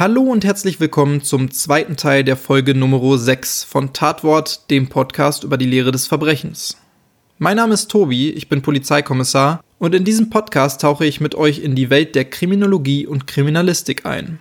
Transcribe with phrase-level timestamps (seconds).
[0.00, 5.42] Hallo und herzlich willkommen zum zweiten Teil der Folge Nummer 6 von Tatwort, dem Podcast
[5.42, 6.76] über die Lehre des Verbrechens.
[7.38, 11.58] Mein Name ist Tobi, ich bin Polizeikommissar und in diesem Podcast tauche ich mit euch
[11.58, 14.38] in die Welt der Kriminologie und Kriminalistik ein.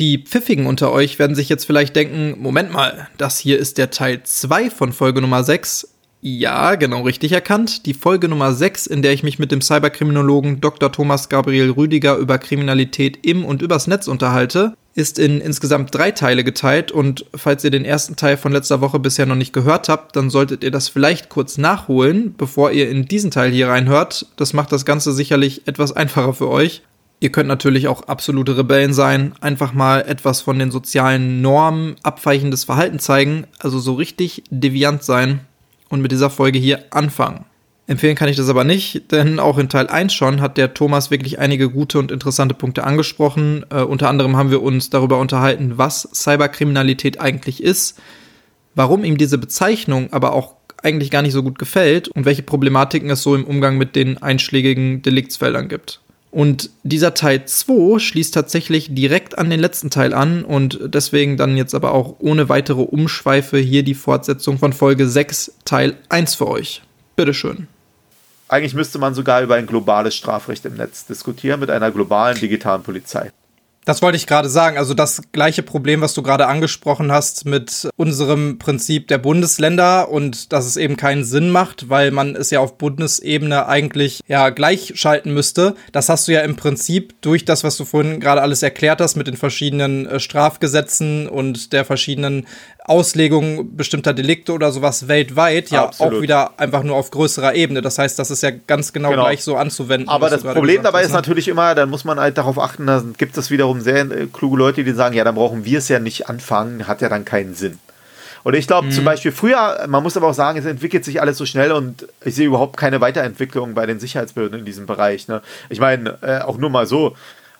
[0.00, 3.92] Die Pfiffigen unter euch werden sich jetzt vielleicht denken, Moment mal, das hier ist der
[3.92, 5.93] Teil 2 von Folge Nummer 6.
[6.26, 7.84] Ja, genau richtig erkannt.
[7.84, 10.90] Die Folge Nummer 6, in der ich mich mit dem Cyberkriminologen Dr.
[10.90, 16.42] Thomas Gabriel Rüdiger über Kriminalität im und übers Netz unterhalte, ist in insgesamt drei Teile
[16.42, 20.16] geteilt und falls ihr den ersten Teil von letzter Woche bisher noch nicht gehört habt,
[20.16, 24.24] dann solltet ihr das vielleicht kurz nachholen, bevor ihr in diesen Teil hier reinhört.
[24.36, 26.84] Das macht das Ganze sicherlich etwas einfacher für euch.
[27.20, 32.64] Ihr könnt natürlich auch absolute Rebellen sein, einfach mal etwas von den sozialen Normen abweichendes
[32.64, 35.40] Verhalten zeigen, also so richtig deviant sein
[35.94, 37.46] und mit dieser Folge hier anfangen.
[37.86, 41.10] Empfehlen kann ich das aber nicht, denn auch in Teil 1 schon hat der Thomas
[41.10, 43.64] wirklich einige gute und interessante Punkte angesprochen.
[43.70, 48.00] Äh, unter anderem haben wir uns darüber unterhalten, was Cyberkriminalität eigentlich ist,
[48.74, 53.08] warum ihm diese Bezeichnung aber auch eigentlich gar nicht so gut gefällt und welche Problematiken
[53.10, 56.00] es so im Umgang mit den einschlägigen Deliktsfeldern gibt.
[56.34, 61.56] Und dieser Teil 2 schließt tatsächlich direkt an den letzten Teil an und deswegen dann
[61.56, 66.48] jetzt aber auch ohne weitere Umschweife hier die Fortsetzung von Folge 6 Teil 1 für
[66.48, 66.82] euch.
[67.14, 67.68] Bitteschön.
[68.48, 72.82] Eigentlich müsste man sogar über ein globales Strafrecht im Netz diskutieren mit einer globalen digitalen
[72.82, 73.30] Polizei.
[73.84, 74.78] Das wollte ich gerade sagen.
[74.78, 80.52] Also das gleiche Problem, was du gerade angesprochen hast mit unserem Prinzip der Bundesländer und
[80.52, 85.34] dass es eben keinen Sinn macht, weil man es ja auf Bundesebene eigentlich ja gleichschalten
[85.34, 85.74] müsste.
[85.92, 89.16] Das hast du ja im Prinzip durch das, was du vorhin gerade alles erklärt hast
[89.16, 92.46] mit den verschiedenen äh, Strafgesetzen und der verschiedenen
[92.86, 96.14] Auslegung bestimmter Delikte oder sowas weltweit ja Absolut.
[96.14, 97.80] auch wieder einfach nur auf größerer Ebene.
[97.80, 99.22] Das heißt, das ist ja ganz genau, genau.
[99.22, 100.10] gleich so anzuwenden.
[100.10, 101.14] Aber das Problem dabei ist ne?
[101.14, 104.58] natürlich immer, dann muss man halt darauf achten, da gibt es wiederum sehr äh, kluge
[104.58, 107.54] Leute, die sagen, ja, dann brauchen wir es ja nicht anfangen, hat ja dann keinen
[107.54, 107.78] Sinn.
[108.42, 108.92] Und ich glaube mhm.
[108.92, 112.06] zum Beispiel früher, man muss aber auch sagen, es entwickelt sich alles so schnell und
[112.22, 115.26] ich sehe überhaupt keine Weiterentwicklung bei den Sicherheitsbehörden in diesem Bereich.
[115.26, 115.40] Ne?
[115.70, 117.16] Ich meine, äh, auch nur mal so,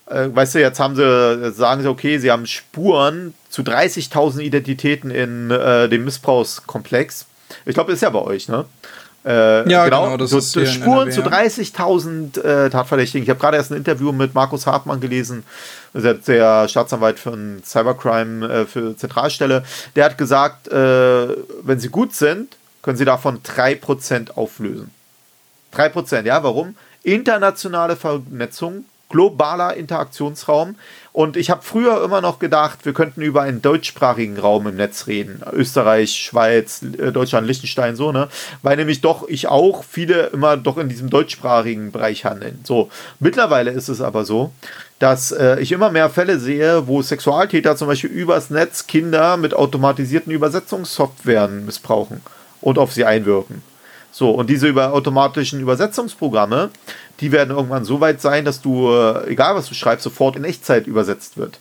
[0.06, 5.10] äh, weißt du, jetzt haben sie, sagen sie, okay, sie haben Spuren zu 30.000 Identitäten
[5.10, 7.26] in äh, dem Missbrauchskomplex.
[7.66, 8.64] Ich glaube, ist ja bei euch, ne?
[9.25, 10.04] Äh, ja, genau.
[10.04, 13.22] genau das so, ist Spuren zu 30.000 äh, Tatverdächtigen.
[13.22, 15.44] Ich habe gerade erst ein Interview mit Markus Hartmann gelesen,
[15.94, 19.64] der Staatsanwalt von Cybercrime äh, für Zentralstelle.
[19.97, 21.28] Der hat gesagt, äh,
[21.62, 24.91] wenn sie gut sind, können sie davon 3% auflösen.
[25.75, 26.76] 3%, ja, warum?
[27.03, 30.76] Internationale Vernetzung, globaler Interaktionsraum.
[31.12, 35.06] Und ich habe früher immer noch gedacht, wir könnten über einen deutschsprachigen Raum im Netz
[35.06, 35.42] reden.
[35.53, 38.28] Österreich, Schweiz, äh, Deutschland, Liechtenstein, so, ne?
[38.62, 42.60] Weil nämlich doch ich auch viele immer doch in diesem deutschsprachigen Bereich handeln.
[42.64, 44.53] So, mittlerweile ist es aber so,
[44.98, 49.54] dass äh, ich immer mehr Fälle sehe, wo Sexualtäter zum Beispiel übers Netz Kinder mit
[49.54, 52.22] automatisierten Übersetzungssoftwaren missbrauchen
[52.60, 53.62] und auf sie einwirken.
[54.16, 56.70] So, und diese über automatischen Übersetzungsprogramme,
[57.19, 60.44] die werden irgendwann so weit sein, dass du, äh, egal was du schreibst, sofort in
[60.44, 61.58] Echtzeit übersetzt wird.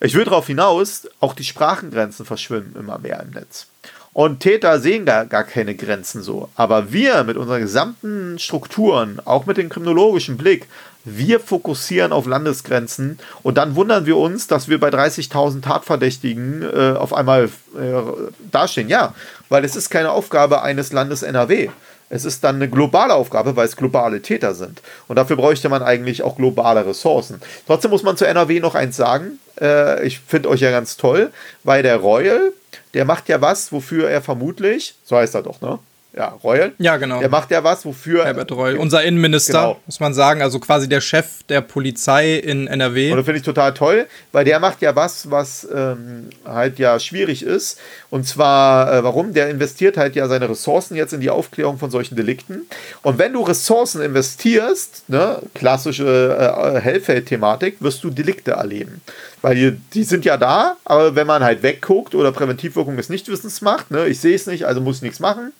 [0.00, 3.68] Ich will darauf hinaus, auch die Sprachengrenzen verschwimmen immer mehr im Netz.
[4.12, 6.48] Und Täter sehen gar, gar keine Grenzen so.
[6.56, 10.66] Aber wir mit unseren gesamten Strukturen, auch mit dem kriminologischen Blick,
[11.04, 16.94] wir fokussieren auf Landesgrenzen und dann wundern wir uns, dass wir bei 30.000 Tatverdächtigen äh,
[16.96, 18.02] auf einmal äh,
[18.50, 18.88] dastehen.
[18.88, 19.14] Ja,
[19.52, 21.68] weil es ist keine Aufgabe eines Landes NRW.
[22.08, 24.82] Es ist dann eine globale Aufgabe, weil es globale Täter sind.
[25.08, 27.40] Und dafür bräuchte man eigentlich auch globale Ressourcen.
[27.66, 29.38] Trotzdem muss man zu NRW noch eins sagen.
[29.60, 31.30] Äh, ich finde euch ja ganz toll,
[31.64, 32.52] weil der Royal,
[32.94, 35.78] der macht ja was, wofür er vermutlich, so heißt er doch, ne?
[36.14, 36.72] Ja, Reul.
[36.78, 37.20] Ja, genau.
[37.20, 38.26] Der macht ja was, wofür.
[38.26, 39.80] Herbert Reul, unser Innenminister, genau.
[39.86, 43.12] muss man sagen, also quasi der Chef der Polizei in NRW.
[43.12, 46.98] Und das finde ich total toll, weil der macht ja was, was ähm, halt ja
[46.98, 47.78] schwierig ist.
[48.10, 49.32] Und zwar, äh, warum?
[49.32, 52.66] Der investiert halt ja seine Ressourcen jetzt in die Aufklärung von solchen Delikten.
[53.00, 59.00] Und wenn du Ressourcen investierst, ne, klassische äh, Hellfeld-Thematik, wirst du Delikte erleben.
[59.42, 63.60] Weil die, die, sind ja da, aber wenn man halt wegguckt oder Präventivwirkung des Nichtwissens
[63.60, 65.52] macht, ne, ich sehe es nicht, also muss ich nichts machen,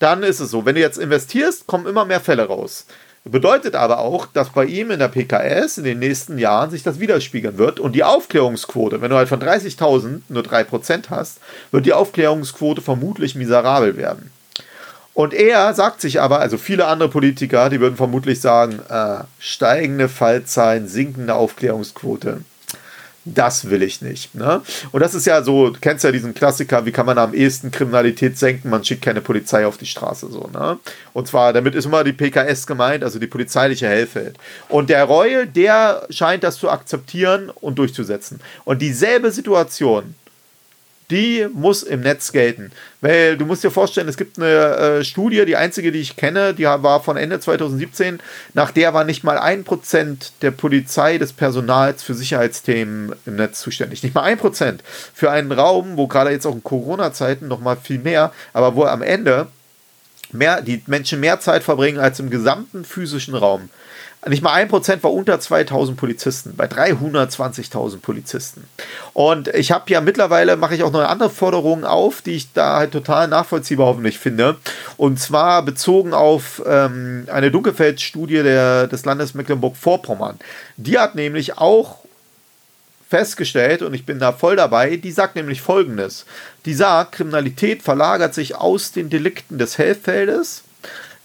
[0.00, 0.66] dann ist es so.
[0.66, 2.86] Wenn du jetzt investierst, kommen immer mehr Fälle raus.
[3.26, 7.00] Bedeutet aber auch, dass bei ihm in der PKS in den nächsten Jahren sich das
[7.00, 11.38] widerspiegeln wird und die Aufklärungsquote, wenn du halt von 30.000 nur 3% hast,
[11.70, 14.30] wird die Aufklärungsquote vermutlich miserabel werden.
[15.14, 20.08] Und er sagt sich aber, also viele andere Politiker, die würden vermutlich sagen, äh, steigende
[20.08, 22.40] Fallzahlen, sinkende Aufklärungsquote
[23.24, 24.34] das will ich nicht.
[24.34, 24.60] Ne?
[24.92, 27.70] Und das ist ja so, du kennst ja diesen Klassiker, wie kann man am ehesten
[27.70, 28.70] Kriminalität senken?
[28.70, 30.30] Man schickt keine Polizei auf die Straße.
[30.30, 30.50] so.
[30.52, 30.78] Ne?
[31.12, 34.32] Und zwar, damit ist immer die PKS gemeint, also die polizeiliche Helfe.
[34.68, 38.40] Und der Reul, der scheint das zu akzeptieren und durchzusetzen.
[38.64, 40.14] Und dieselbe Situation
[41.10, 42.70] die muss im Netz gelten.
[43.00, 46.54] Weil du musst dir vorstellen, es gibt eine äh, Studie, die einzige, die ich kenne,
[46.54, 48.20] die war von Ende 2017,
[48.54, 53.60] nach der war nicht mal ein Prozent der Polizei des Personals für Sicherheitsthemen im Netz
[53.60, 54.02] zuständig.
[54.02, 54.82] Nicht mal ein Prozent.
[55.12, 58.84] Für einen Raum, wo gerade jetzt auch in Corona-Zeiten noch mal viel mehr, aber wo
[58.84, 59.48] am Ende
[60.32, 63.68] mehr, die Menschen mehr Zeit verbringen als im gesamten physischen Raum.
[64.26, 68.66] Nicht mal ein Prozent war unter 2000 Polizisten, bei 320.000 Polizisten.
[69.12, 72.76] Und ich habe ja mittlerweile, mache ich auch noch andere Forderungen auf, die ich da
[72.76, 74.56] halt total nachvollziehbar hoffentlich finde.
[74.96, 80.38] Und zwar bezogen auf ähm, eine Dunkelfeldstudie der, des Landes Mecklenburg-Vorpommern.
[80.78, 81.98] Die hat nämlich auch
[83.08, 86.24] festgestellt, und ich bin da voll dabei, die sagt nämlich folgendes.
[86.64, 90.64] Die sagt, Kriminalität verlagert sich aus den Delikten des Hellfeldes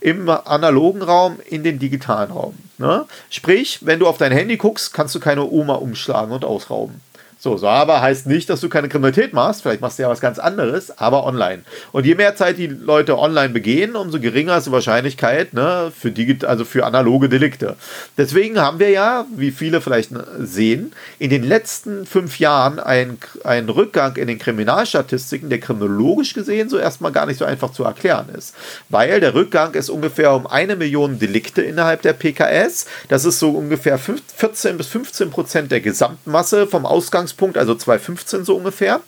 [0.02, 2.56] im analogen Raum in den digitalen Raum.
[2.78, 3.06] Ne?
[3.30, 7.02] Sprich, wenn du auf dein Handy guckst, kannst du keine Oma umschlagen und ausrauben.
[7.42, 9.62] So, so, aber heißt nicht, dass du keine Kriminalität machst.
[9.62, 11.64] Vielleicht machst du ja was ganz anderes, aber online.
[11.94, 16.12] Und je mehr Zeit die Leute online begehen, umso geringer ist die Wahrscheinlichkeit ne, für,
[16.12, 17.78] Digit also für analoge Delikte.
[18.18, 24.18] Deswegen haben wir ja, wie viele vielleicht sehen, in den letzten fünf Jahren einen Rückgang
[24.18, 28.54] in den Kriminalstatistiken, der kriminologisch gesehen so erstmal gar nicht so einfach zu erklären ist.
[28.90, 32.86] Weil der Rückgang ist ungefähr um eine Million Delikte innerhalb der PKS.
[33.08, 38.46] Das ist so ungefähr 14 bis 15 Prozent der Gesamtmasse vom Ausgangs Ausgangspunkt, also 2015
[38.46, 39.02] so ungefähr.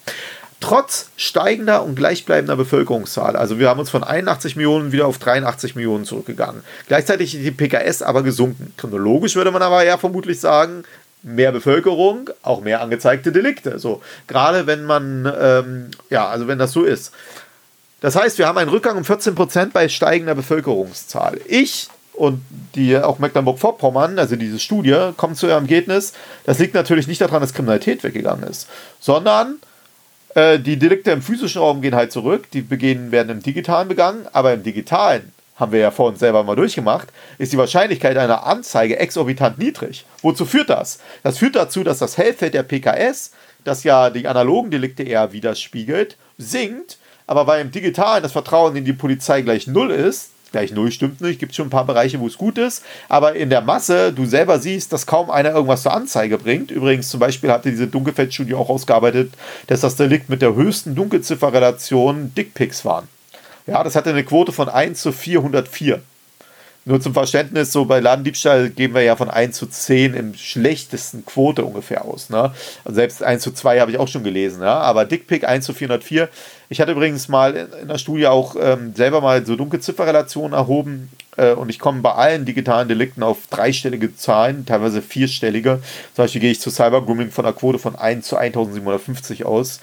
[0.60, 3.36] Trotz steigender und gleichbleibender Bevölkerungszahl.
[3.36, 6.64] Also wir haben uns von 81 Millionen wieder auf 83 Millionen zurückgegangen.
[6.88, 8.72] Gleichzeitig ist die PKS aber gesunken.
[8.78, 10.84] Chronologisch würde man aber ja vermutlich sagen,
[11.24, 13.80] mehr Bevölkerung, auch mehr angezeigte Delikte.
[13.80, 17.12] So, gerade wenn man, ähm, ja, also wenn das so ist.
[18.02, 21.40] Das heißt, wir haben einen Rückgang um 14 Prozent bei steigender Bevölkerungszahl.
[21.48, 21.90] Ich
[22.22, 22.40] und
[22.76, 26.14] die auch Mecklenburg-Vorpommern, also diese Studie, kommt zu ihrem Ergebnis,
[26.44, 28.70] das liegt natürlich nicht daran, dass Kriminalität weggegangen ist,
[29.00, 29.56] sondern
[30.36, 34.28] äh, die Delikte im physischen Raum gehen halt zurück, die begehen, werden im digitalen begangen,
[34.34, 37.08] aber im digitalen, haben wir ja vor uns selber mal durchgemacht,
[37.40, 40.06] ist die Wahrscheinlichkeit einer Anzeige exorbitant niedrig.
[40.22, 41.00] Wozu führt das?
[41.24, 43.32] Das führt dazu, dass das Hellfeld der PKS,
[43.64, 48.86] das ja die analogen Delikte eher widerspiegelt, sinkt, aber weil im digitalen das Vertrauen in
[48.86, 52.28] die Polizei gleich null ist, gleich null stimmt nicht, gibt schon ein paar Bereiche, wo
[52.28, 55.94] es gut ist, aber in der Masse, du selber siehst, dass kaum einer irgendwas zur
[55.94, 56.72] Anzeige bringt.
[56.72, 59.34] Übrigens zum Beispiel hatte diese Dunkelfeldstudie auch ausgearbeitet,
[59.68, 63.08] dass das Delikt mit der höchsten Dunkelzifferrelation Dickpics waren.
[63.68, 66.02] Ja, das hatte eine Quote von 1 zu 404.
[66.84, 71.24] Nur zum Verständnis, so bei Ladendiebstahl gehen wir ja von 1 zu 10 im schlechtesten
[71.24, 72.32] Quote ungefähr aus.
[72.32, 72.52] Ne?
[72.84, 74.64] Also selbst 1 zu 2 habe ich auch schon gelesen.
[74.64, 74.80] Ja?
[74.80, 76.28] Aber Dickpick 1 zu 404.
[76.70, 81.52] Ich hatte übrigens mal in der Studie auch ähm, selber mal so Dunkelzifferrelationen erhoben äh,
[81.52, 85.82] und ich komme bei allen digitalen Delikten auf dreistellige Zahlen, teilweise vierstellige.
[86.16, 89.82] Zum Beispiel gehe ich zu Cybergrooming von einer Quote von 1 zu 1750 aus.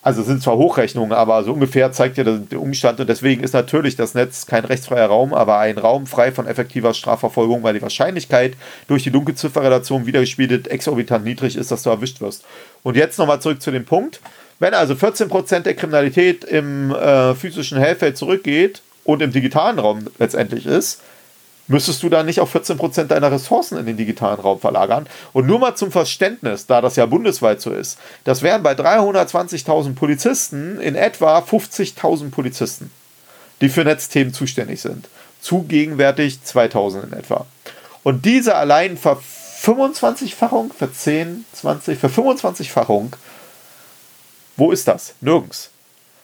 [0.00, 3.96] Also sind zwar Hochrechnungen, aber so ungefähr zeigt ja den Umstand und deswegen ist natürlich
[3.96, 8.54] das Netz kein rechtsfreier Raum, aber ein Raum frei von effektiver Strafverfolgung, weil die Wahrscheinlichkeit
[8.86, 12.44] durch die Dunkelzifferrelation wiedergespiegelt exorbitant niedrig ist, dass du erwischt wirst.
[12.84, 14.20] Und jetzt nochmal zurück zu dem Punkt.
[14.60, 20.66] Wenn also 14% der Kriminalität im äh, physischen Hellfeld zurückgeht und im digitalen Raum letztendlich
[20.66, 21.00] ist,
[21.68, 25.06] müsstest du dann nicht auf 14% deiner Ressourcen in den digitalen Raum verlagern.
[25.32, 29.94] Und nur mal zum Verständnis, da das ja bundesweit so ist, das wären bei 320.000
[29.94, 32.90] Polizisten in etwa 50.000 Polizisten,
[33.60, 35.08] die für Netzthemen zuständig sind.
[35.40, 37.46] Zu gegenwärtig 2000 in etwa.
[38.02, 39.18] Und diese allein ver
[39.62, 43.12] 25-fachung, für 10, 20, für 25-fachung,
[44.56, 45.14] wo ist das?
[45.20, 45.70] Nirgends.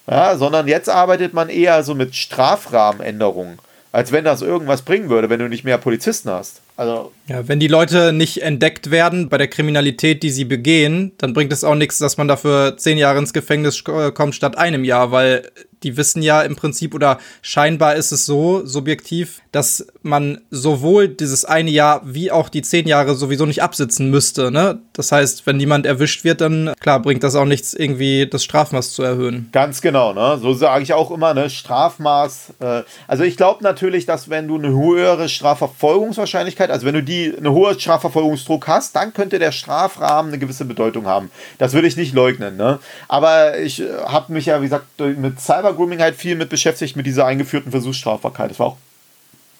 [0.06, 3.58] Ja, sondern jetzt arbeitet man eher so mit Strafrahmenänderungen
[3.94, 6.62] als wenn das irgendwas bringen würde, wenn du nicht mehr Polizisten hast.
[6.76, 11.32] Also ja, wenn die Leute nicht entdeckt werden bei der Kriminalität, die sie begehen, dann
[11.32, 15.10] bringt es auch nichts, dass man dafür zehn Jahre ins Gefängnis kommt statt einem Jahr,
[15.10, 15.50] weil
[15.84, 21.44] die wissen ja im Prinzip oder scheinbar ist es so subjektiv, dass man sowohl dieses
[21.44, 24.50] eine Jahr wie auch die zehn Jahre sowieso nicht absitzen müsste.
[24.50, 24.80] Ne?
[24.94, 28.92] Das heißt, wenn niemand erwischt wird, dann klar bringt das auch nichts, irgendwie das Strafmaß
[28.92, 29.50] zu erhöhen.
[29.52, 30.38] Ganz genau, ne?
[30.40, 31.50] So sage ich auch immer, ne?
[31.50, 32.54] Strafmaß.
[32.60, 37.34] Äh, also ich glaube natürlich, dass wenn du eine höhere Strafverfolgungswahrscheinlichkeit, also wenn du die
[37.36, 41.30] eine hohe Strafverfolgungsdruck hast, dann könnte der Strafrahmen eine gewisse Bedeutung haben.
[41.58, 42.78] Das würde ich nicht leugnen, ne?
[43.08, 46.96] Aber ich äh, habe mich ja, wie gesagt, mit Cyber Grooming halt viel mit beschäftigt,
[46.96, 48.50] mit dieser eingeführten Versuchsstrafbarkeit.
[48.50, 48.76] Das war auch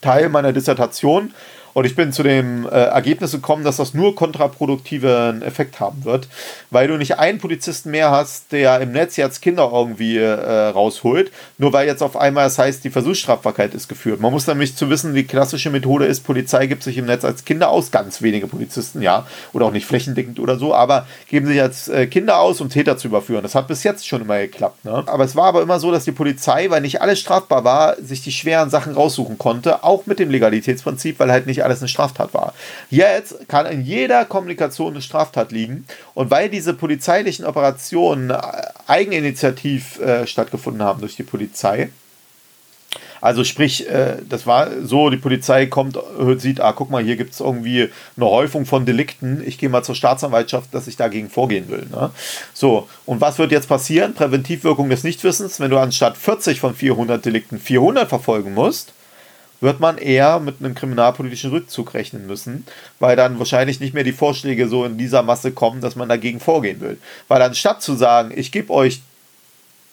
[0.01, 1.33] Teil meiner Dissertation.
[1.75, 6.29] Und ich bin zu dem äh, Ergebnis gekommen, dass das nur kontraproduktiven Effekt haben wird,
[6.71, 11.33] weil du nicht einen Polizisten mehr hast, der im Netz jetzt Kinder irgendwie äh, rausholt,
[11.59, 14.21] nur weil jetzt auf einmal es heißt, die Versuchsstrafbarkeit ist geführt.
[14.21, 17.45] Man muss nämlich zu wissen, die klassische Methode ist, Polizei gibt sich im Netz als
[17.45, 21.61] Kinder aus, ganz wenige Polizisten, ja, oder auch nicht flächendeckend oder so, aber geben sich
[21.61, 23.43] als äh, Kinder aus, um Täter zu überführen.
[23.43, 24.85] Das hat bis jetzt schon immer geklappt.
[24.85, 25.03] Ne?
[25.07, 28.23] Aber es war aber immer so, dass die Polizei, weil nicht alles strafbar war, sich
[28.23, 32.35] die schweren Sachen raussuchen konnte, auch mit dem Legalitätsprinzip, weil halt nicht alles eine Straftat
[32.35, 32.55] war.
[32.91, 38.41] Jetzt kann in jeder Kommunikation eine Straftat liegen und weil diese polizeilichen Operationen äh,
[38.87, 41.91] eigeninitiativ äh, stattgefunden haben durch die Polizei,
[43.25, 45.99] also sprich, äh, das war so, die Polizei kommt,
[46.37, 49.43] sieht, ah, guck mal, hier gibt es irgendwie eine Häufung von Delikten.
[49.47, 51.87] Ich gehe mal zur Staatsanwaltschaft, dass ich dagegen vorgehen will.
[51.91, 52.11] Ne?
[52.53, 54.13] So, und was wird jetzt passieren?
[54.13, 58.93] Präventivwirkung des Nichtwissens, wenn du anstatt 40 von 400 Delikten 400 verfolgen musst,
[59.65, 62.67] wird man eher mit einem kriminalpolitischen Rückzug rechnen müssen,
[63.01, 66.39] weil dann wahrscheinlich nicht mehr die Vorschläge so in dieser Masse kommen, dass man dagegen
[66.39, 66.99] vorgehen will.
[67.29, 69.01] Weil anstatt zu sagen, ich gebe euch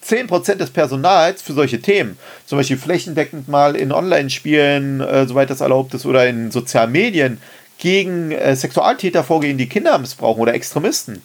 [0.05, 5.61] 10% des Personals für solche Themen, zum Beispiel flächendeckend mal in Online-Spielen, äh, soweit das
[5.61, 7.41] erlaubt ist, oder in sozialen Medien,
[7.77, 11.21] gegen äh, Sexualtäter vorgehen, die Kinder missbrauchen oder Extremisten,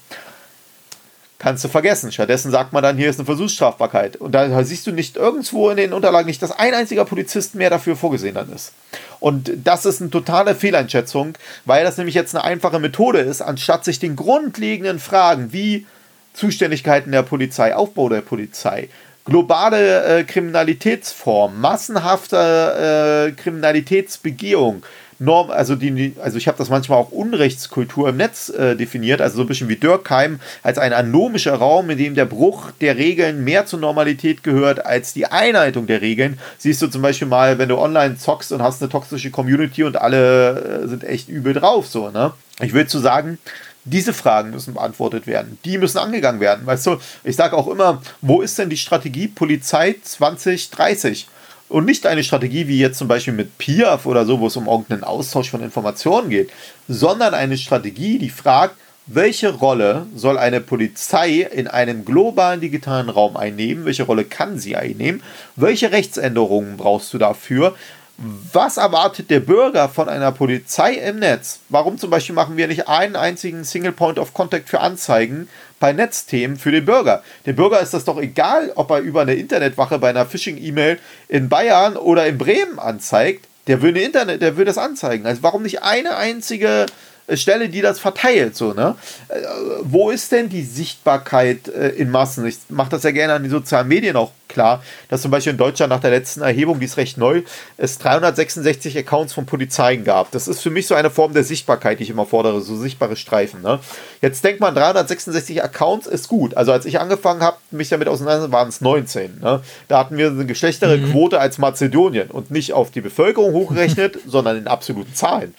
[1.39, 2.13] kannst du vergessen.
[2.13, 4.17] Stattdessen sagt man dann, hier ist eine Versuchsstrafbarkeit.
[4.17, 7.71] Und da siehst du nicht irgendwo in den Unterlagen nicht, dass ein einziger Polizist mehr
[7.71, 8.73] dafür vorgesehen dann ist.
[9.21, 13.85] Und das ist eine totale Fehleinschätzung, weil das nämlich jetzt eine einfache Methode ist, anstatt
[13.85, 15.87] sich den grundlegenden Fragen wie
[16.35, 18.89] Zuständigkeiten der Polizei, Aufbau der Polizei,
[19.25, 24.83] globale äh, Kriminalitätsform, massenhafte äh, Kriminalitätsbegehung,
[25.19, 29.37] Norm, also die, also ich habe das manchmal auch Unrechtskultur im Netz äh, definiert, also
[29.37, 33.43] so ein bisschen wie Dürkheim, als ein anomischer Raum, in dem der Bruch der Regeln
[33.43, 36.39] mehr zur Normalität gehört als die Einhaltung der Regeln.
[36.59, 39.97] Siehst du zum Beispiel mal, wenn du online zockst und hast eine toxische Community und
[39.97, 42.33] alle äh, sind echt übel drauf, so, ne?
[42.61, 43.39] Ich will zu sagen,
[43.87, 45.59] diese Fragen müssen beantwortet werden.
[45.65, 46.67] Die müssen angegangen werden.
[46.67, 51.29] Weißt du, ich sage auch immer, wo ist denn die Strategie Polizei 2030?
[51.69, 54.69] Und nicht eine Strategie wie jetzt zum Beispiel mit PIAF oder so, wo es um
[54.69, 56.51] irgendeinen Austausch von Informationen geht,
[56.87, 58.77] sondern eine Strategie, die fragt,
[59.09, 63.85] welche Rolle soll eine Polizei in einem globalen digitalen Raum einnehmen?
[63.85, 65.23] Welche Rolle kann sie einnehmen?
[65.55, 67.77] Welche Rechtsänderungen brauchst du dafür?
[68.19, 71.61] Was erwartet der Bürger von einer Polizei im Netz?
[71.69, 75.49] Warum zum Beispiel machen wir nicht einen einzigen Single Point of Contact für Anzeigen
[75.81, 77.23] bei Netzthemen für den Bürger?
[77.45, 81.49] Dem Bürger ist das doch egal, ob er über eine Internetwache bei einer Phishing-E-Mail in
[81.49, 83.47] Bayern oder in Bremen anzeigt.
[83.67, 85.27] Der will, eine Internet, der will das anzeigen.
[85.27, 86.87] Also warum nicht eine einzige
[87.35, 88.95] Stelle, die das verteilt, so, ne?
[89.29, 89.41] Äh,
[89.83, 92.47] wo ist denn die Sichtbarkeit äh, in Massen?
[92.47, 95.59] Ich mache das ja gerne an die sozialen Medien auch klar, dass zum Beispiel in
[95.59, 97.43] Deutschland nach der letzten Erhebung, die ist recht neu,
[97.77, 100.31] es 366 Accounts von Polizeien gab.
[100.31, 103.17] Das ist für mich so eine Form der Sichtbarkeit, die ich immer fordere, so sichtbare
[103.17, 103.63] Streifen.
[103.63, 103.81] Ne?
[104.23, 106.57] Jetzt denkt man, 366 Accounts ist gut.
[106.57, 109.41] Also als ich angefangen habe, mich damit auseinanderzusetzen, waren es 19.
[109.41, 109.61] Ne?
[109.89, 111.11] Da hatten wir eine geschlechtere mhm.
[111.11, 115.55] Quote als Mazedonien und nicht auf die Bevölkerung hochgerechnet, sondern in absoluten Zahlen.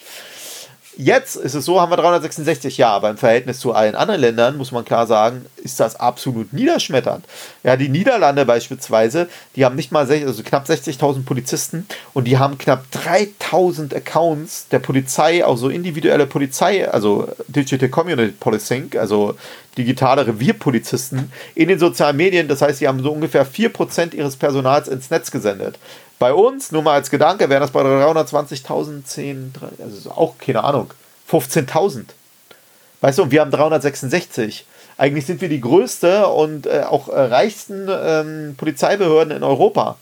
[1.00, 4.58] Jetzt ist es so, haben wir 366, ja, aber im Verhältnis zu allen anderen Ländern,
[4.58, 7.24] muss man klar sagen, ist das absolut niederschmetternd.
[7.64, 11.86] Ja, die Niederlande beispielsweise, die haben nicht mal 60, also knapp 60.000 Polizisten
[12.16, 18.32] und die haben knapp 3.000 Accounts der Polizei, auch so individuelle Polizei, also Digital Community
[18.32, 19.36] Policing, also
[19.78, 22.48] digitale Revierpolizisten in den sozialen Medien.
[22.48, 25.78] Das heißt, sie haben so ungefähr 4% ihres Personals ins Netz gesendet.
[26.20, 30.92] Bei uns, nur mal als Gedanke, wären das bei 320.000, 10, also auch keine Ahnung,
[31.30, 32.06] 15.000.
[33.02, 34.66] Weißt du, und wir haben 366.
[34.98, 39.98] Eigentlich sind wir die größte und äh, auch äh, reichsten ähm, Polizeibehörden in Europa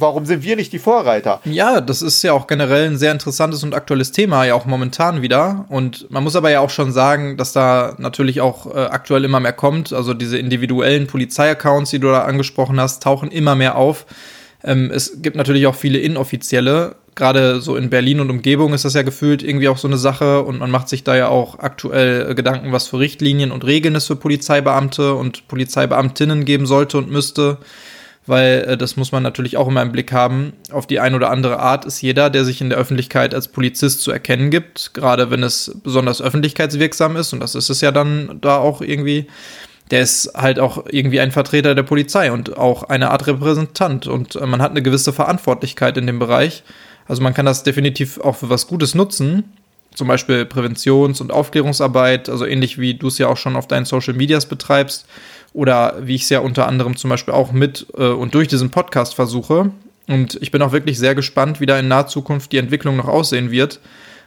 [0.00, 1.40] warum sind wir nicht die Vorreiter?
[1.44, 5.22] Ja, das ist ja auch generell ein sehr interessantes und aktuelles Thema, ja auch momentan
[5.22, 5.66] wieder.
[5.68, 9.40] Und man muss aber ja auch schon sagen, dass da natürlich auch äh, aktuell immer
[9.40, 9.92] mehr kommt.
[9.92, 14.06] Also diese individuellen Polizeiaccounts, die du da angesprochen hast, tauchen immer mehr auf.
[14.62, 16.96] Ähm, es gibt natürlich auch viele inoffizielle.
[17.14, 20.42] Gerade so in Berlin und Umgebung ist das ja gefühlt irgendwie auch so eine Sache
[20.42, 24.06] und man macht sich da ja auch aktuell Gedanken, was für Richtlinien und Regeln es
[24.06, 27.58] für Polizeibeamte und Polizeibeamtinnen geben sollte und müsste
[28.26, 30.52] weil äh, das muss man natürlich auch immer im Blick haben.
[30.70, 34.02] Auf die eine oder andere Art ist jeder, der sich in der Öffentlichkeit als Polizist
[34.02, 38.38] zu erkennen gibt, gerade wenn es besonders öffentlichkeitswirksam ist, und das ist es ja dann
[38.40, 39.26] da auch irgendwie,
[39.90, 44.36] der ist halt auch irgendwie ein Vertreter der Polizei und auch eine Art Repräsentant und
[44.36, 46.62] äh, man hat eine gewisse Verantwortlichkeit in dem Bereich.
[47.08, 49.44] Also man kann das definitiv auch für was Gutes nutzen,
[49.94, 53.84] zum Beispiel Präventions- und Aufklärungsarbeit, also ähnlich wie du es ja auch schon auf deinen
[53.84, 55.06] Social Medias betreibst
[55.52, 58.70] oder wie ich es ja unter anderem zum Beispiel auch mit äh, und durch diesen
[58.70, 59.70] Podcast versuche.
[60.06, 63.08] Und ich bin auch wirklich sehr gespannt, wie da in naher Zukunft die Entwicklung noch
[63.08, 63.80] aussehen wird.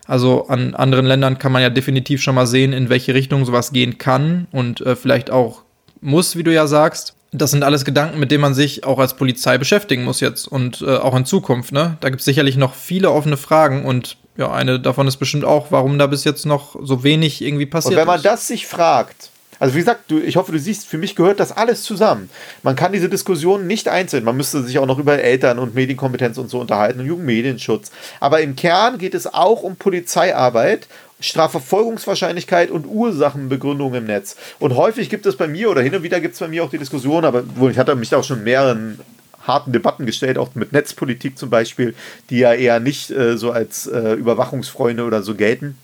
[0.05, 3.71] Also an anderen Ländern kann man ja definitiv schon mal sehen, in welche Richtung sowas
[3.71, 5.63] gehen kann und äh, vielleicht auch
[6.01, 7.15] muss, wie du ja sagst.
[7.31, 10.81] Das sind alles Gedanken, mit denen man sich auch als Polizei beschäftigen muss jetzt und
[10.81, 11.71] äh, auch in Zukunft.
[11.71, 11.97] Ne?
[12.01, 15.67] Da gibt es sicherlich noch viele offene Fragen und ja, eine davon ist bestimmt auch,
[15.71, 17.95] warum da bis jetzt noch so wenig irgendwie passiert ist.
[17.95, 18.25] Und wenn man ist.
[18.25, 21.51] das sich fragt, also wie gesagt, du, ich hoffe, du siehst, für mich gehört das
[21.51, 22.29] alles zusammen.
[22.63, 24.23] Man kann diese Diskussion nicht einzeln.
[24.23, 27.91] Man müsste sich auch noch über Eltern und Medienkompetenz und so unterhalten und Jugendmedienschutz.
[28.19, 30.87] Aber im Kern geht es auch um Polizeiarbeit
[31.23, 34.35] Strafverfolgungswahrscheinlichkeit und Ursachenbegründung im Netz.
[34.59, 36.69] Und häufig gibt es bei mir oder hin und wieder gibt es bei mir auch
[36.69, 38.99] die Diskussion, aber ich hatte mich auch schon mehreren
[39.47, 41.95] harten Debatten gestellt, auch mit Netzpolitik zum Beispiel,
[42.29, 45.77] die ja eher nicht äh, so als äh, Überwachungsfreunde oder so gelten.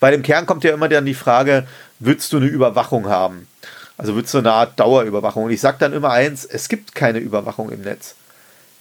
[0.00, 1.66] Weil im Kern kommt ja immer dann die Frage,
[2.00, 3.46] würdest du eine Überwachung haben?
[3.96, 5.44] Also würdest du eine Art Dauerüberwachung?
[5.44, 8.14] Und ich sage dann immer eins, es gibt keine Überwachung im Netz.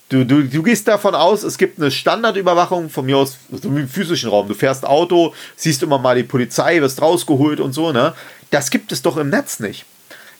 [0.07, 3.81] Du, du, du gehst davon aus, es gibt eine Standardüberwachung von mir aus, so wie
[3.81, 4.47] im physischen Raum.
[4.47, 8.13] Du fährst Auto, siehst immer mal die Polizei, wirst rausgeholt und so, ne?
[8.49, 9.85] Das gibt es doch im Netz nicht.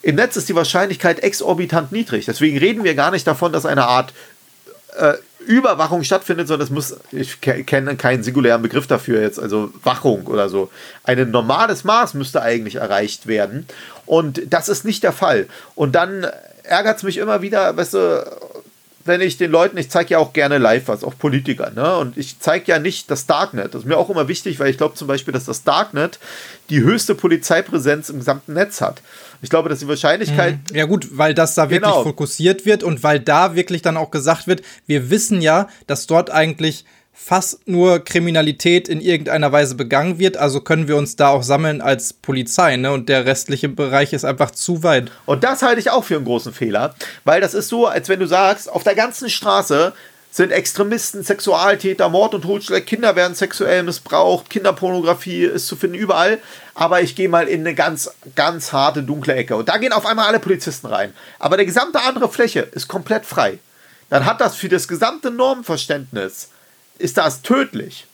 [0.02, 2.26] Im Netz ist die Wahrscheinlichkeit exorbitant niedrig.
[2.26, 4.14] Deswegen reden wir gar nicht davon, dass eine Art
[4.98, 5.14] äh,
[5.46, 10.50] Überwachung stattfindet, sondern es muss, ich kenne keinen singulären Begriff dafür jetzt, also Wachung oder
[10.50, 10.70] so.
[11.04, 13.66] Ein normales Maß müsste eigentlich erreicht werden.
[14.06, 15.48] Und das ist nicht der Fall.
[15.76, 16.28] Und dann
[16.64, 18.26] ärgert es mich immer wieder, weißt du,
[19.06, 21.98] wenn ich den Leuten, ich zeige ja auch gerne live was, auch Politiker, ne?
[21.98, 23.74] Und ich zeige ja nicht das Darknet.
[23.74, 26.20] Das ist mir auch immer wichtig, weil ich glaube zum Beispiel, dass das Darknet
[26.70, 29.02] die höchste Polizeipräsenz im gesamten Netz hat.
[29.42, 30.58] Ich glaube, dass die Wahrscheinlichkeit.
[30.70, 30.76] Mhm.
[30.76, 32.04] Ja, gut, weil das da wirklich genau.
[32.04, 36.30] fokussiert wird und weil da wirklich dann auch gesagt wird, wir wissen ja, dass dort
[36.30, 36.86] eigentlich
[37.22, 40.38] fast nur Kriminalität in irgendeiner Weise begangen wird.
[40.38, 42.94] Also können wir uns da auch sammeln als Polizei, ne?
[42.94, 45.12] Und der restliche Bereich ist einfach zu weit.
[45.26, 48.22] Und das halte ich auch für einen großen Fehler, weil das ist so, als wenn
[48.22, 49.94] du sagst, auf der ganzen Straße
[50.32, 56.40] sind Extremisten, Sexualtäter, Mord und Totschlag, Kinder werden sexuell missbraucht, Kinderpornografie ist zu finden überall.
[56.76, 59.56] Aber ich gehe mal in eine ganz, ganz harte, dunkle Ecke.
[59.56, 61.14] Und da gehen auf einmal alle Polizisten rein.
[61.40, 63.60] Aber die gesamte andere Fläche ist komplett frei.
[64.10, 66.50] Dann hat das für das gesamte Normverständnis,
[66.98, 68.06] ist das tödlich.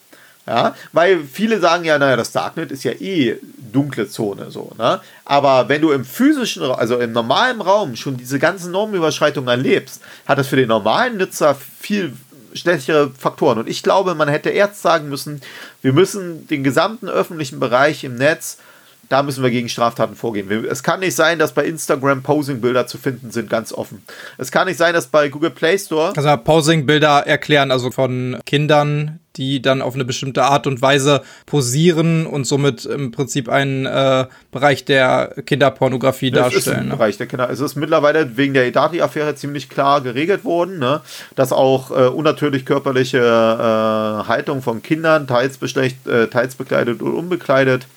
[0.47, 3.39] Ja, weil viele sagen ja, naja, das Darknet ist ja eh
[3.73, 5.01] dunkle Zone so, ne?
[5.25, 10.38] Aber wenn du im physischen, also im normalen Raum schon diese ganzen Normüberschreitungen erlebst, hat
[10.38, 12.13] das für den normalen Nutzer viel
[12.53, 13.58] schlechtere Faktoren.
[13.60, 15.41] Und ich glaube, man hätte erst sagen müssen,
[15.81, 18.60] wir müssen den gesamten öffentlichen Bereich im Netz
[19.09, 20.65] da müssen wir gegen Straftaten vorgehen.
[20.69, 24.03] Es kann nicht sein, dass bei Instagram Posing-Bilder zu finden sind, ganz offen.
[24.37, 26.13] Es kann nicht sein, dass bei Google Play Store.
[26.15, 32.25] Also Posing-Bilder erklären, also von Kindern, die dann auf eine bestimmte Art und Weise posieren
[32.25, 36.75] und somit im Prinzip einen äh, Bereich der Kinderpornografie das darstellen.
[36.75, 36.95] Ist ein ne?
[36.95, 37.49] Bereich der Kinder.
[37.49, 41.01] Es ist mittlerweile wegen der Edati-Affäre ziemlich klar geregelt worden, ne?
[41.35, 47.87] dass auch äh, unnatürlich körperliche äh, Haltung von Kindern, teils, äh, teils bekleidet und unbekleidet,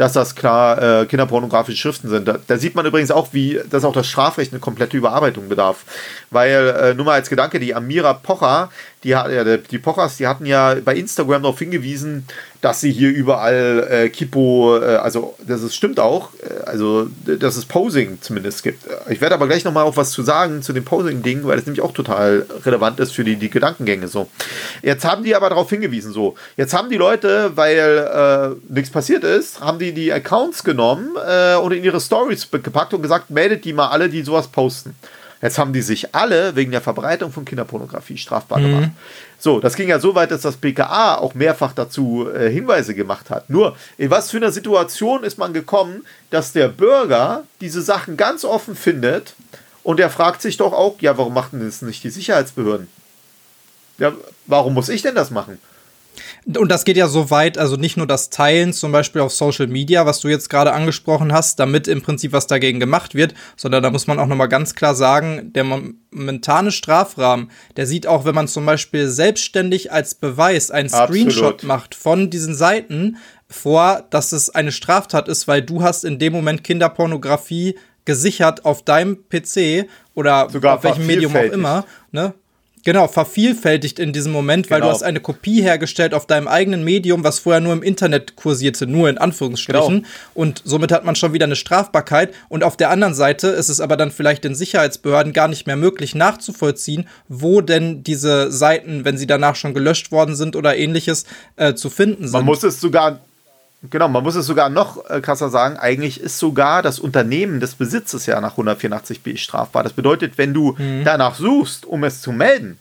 [0.00, 2.26] dass das klar äh, kinderpornografische Schriften sind.
[2.26, 5.84] Da, da, sieht man übrigens auch, wie dass auch das Strafrecht eine komplette Überarbeitung bedarf.
[6.30, 8.70] Weil, äh, nur mal als Gedanke, die Amira Pocher,
[9.04, 9.14] die,
[9.70, 12.26] die Pochers, die hatten ja bei Instagram darauf hingewiesen,
[12.60, 17.56] dass sie hier überall äh, Kipo, äh, also das ist, stimmt auch, äh, also dass
[17.56, 18.84] es Posing zumindest gibt.
[19.08, 21.82] Ich werde aber gleich nochmal auf was zu sagen zu dem Posing-Ding, weil das nämlich
[21.82, 24.28] auch total relevant ist für die, die Gedankengänge so.
[24.82, 26.34] Jetzt haben die aber darauf hingewiesen so.
[26.56, 31.54] Jetzt haben die Leute, weil äh, nichts passiert ist, haben die die Accounts genommen äh,
[31.56, 34.94] und in ihre Stories gepackt und gesagt, meldet die mal alle, die sowas posten.
[35.42, 38.64] Jetzt haben die sich alle wegen der Verbreitung von Kinderpornografie strafbar mhm.
[38.64, 38.90] gemacht.
[39.38, 43.30] So, das ging ja so weit, dass das BKA auch mehrfach dazu äh, Hinweise gemacht
[43.30, 43.48] hat.
[43.48, 48.44] Nur, in was für einer Situation ist man gekommen, dass der Bürger diese Sachen ganz
[48.44, 49.34] offen findet
[49.82, 52.88] und er fragt sich doch auch, ja, warum machten das nicht die Sicherheitsbehörden?
[53.96, 54.12] Ja,
[54.46, 55.58] warum muss ich denn das machen?
[56.46, 59.66] Und das geht ja so weit, also nicht nur das Teilen zum Beispiel auf Social
[59.66, 63.82] Media, was du jetzt gerade angesprochen hast, damit im Prinzip was dagegen gemacht wird, sondern
[63.82, 68.34] da muss man auch nochmal ganz klar sagen, der momentane Strafrahmen, der sieht auch, wenn
[68.34, 71.62] man zum Beispiel selbstständig als Beweis einen Screenshot Absolut.
[71.64, 76.32] macht von diesen Seiten vor, dass es eine Straftat ist, weil du hast in dem
[76.32, 82.34] Moment Kinderpornografie gesichert auf deinem PC oder Sogar auf welchem Medium auch immer, ne?
[82.84, 84.74] Genau, vervielfältigt in diesem Moment, genau.
[84.74, 84.94] weil du genau.
[84.94, 89.08] hast eine Kopie hergestellt auf deinem eigenen Medium, was vorher nur im Internet kursierte, nur
[89.10, 89.96] in Anführungsstrichen.
[90.02, 90.08] Genau.
[90.34, 92.32] Und somit hat man schon wieder eine Strafbarkeit.
[92.48, 95.76] Und auf der anderen Seite ist es aber dann vielleicht den Sicherheitsbehörden gar nicht mehr
[95.76, 101.24] möglich nachzuvollziehen, wo denn diese Seiten, wenn sie danach schon gelöscht worden sind oder ähnliches,
[101.56, 102.32] äh, zu finden sind.
[102.32, 103.20] Man muss es sogar
[103.88, 105.78] Genau, man muss es sogar noch äh, krasser sagen.
[105.78, 109.82] Eigentlich ist sogar das Unternehmen des Besitzes ja nach 184b strafbar.
[109.82, 111.02] Das bedeutet, wenn du mhm.
[111.04, 112.78] danach suchst, um es zu melden,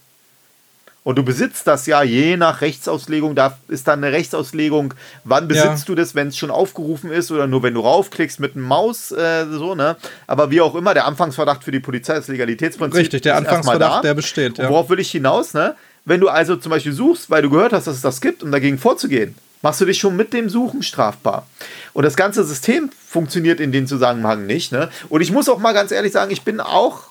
[1.03, 5.79] und du besitzt das ja je nach Rechtsauslegung, da ist dann eine Rechtsauslegung, wann besitzt
[5.79, 5.85] ja.
[5.87, 9.11] du das, wenn es schon aufgerufen ist oder nur wenn du raufklickst mit einem Maus,
[9.11, 9.95] äh, so, ne?
[10.27, 12.99] Aber wie auch immer, der Anfangsverdacht für die Polizei, das Legalitätsprinzip.
[12.99, 14.57] Richtig, der Anfangsverdacht, der besteht.
[14.57, 14.69] Ja.
[14.69, 15.75] worauf will ich hinaus, ne?
[16.05, 18.51] Wenn du also zum Beispiel suchst, weil du gehört hast, dass es das gibt, um
[18.51, 21.47] dagegen vorzugehen, machst du dich schon mit dem Suchen strafbar.
[21.93, 24.71] Und das ganze System funktioniert in dem Zusammenhang nicht.
[24.71, 24.89] Ne?
[25.09, 27.09] Und ich muss auch mal ganz ehrlich sagen, ich bin auch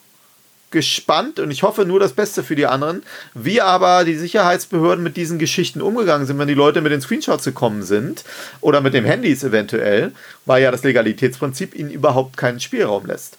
[0.70, 3.02] gespannt und ich hoffe nur das Beste für die anderen,
[3.34, 7.44] wie aber die Sicherheitsbehörden mit diesen Geschichten umgegangen sind, wenn die Leute mit den Screenshots
[7.44, 8.24] gekommen sind
[8.60, 10.12] oder mit dem Handys eventuell,
[10.44, 13.38] weil ja das Legalitätsprinzip ihnen überhaupt keinen Spielraum lässt.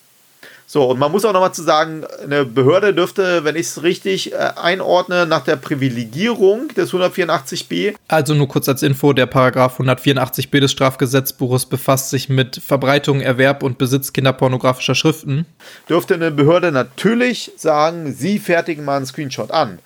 [0.71, 4.33] So, und man muss auch nochmal zu sagen, eine Behörde dürfte, wenn ich es richtig
[4.33, 7.95] äh, einordne, nach der Privilegierung des 184b.
[8.07, 13.63] Also nur kurz als Info, der Paragraph 184b des Strafgesetzbuches befasst sich mit Verbreitung, Erwerb
[13.63, 15.47] und Besitz kinderpornografischer Schriften.
[15.89, 19.79] Dürfte eine Behörde natürlich sagen, sie fertigen mal einen Screenshot an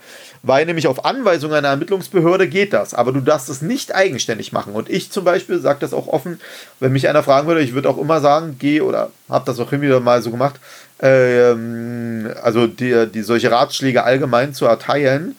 [0.43, 4.73] weil nämlich auf Anweisung einer Ermittlungsbehörde geht das, aber du darfst es nicht eigenständig machen.
[4.73, 6.39] Und ich zum Beispiel sage das auch offen,
[6.81, 9.71] wenn mich einer fragen würde, ich würde auch immer sagen, geh oder habe das auch
[9.71, 10.59] immer wieder mal so gemacht,
[10.99, 15.35] ähm, also die, die solche Ratschläge allgemein zu erteilen,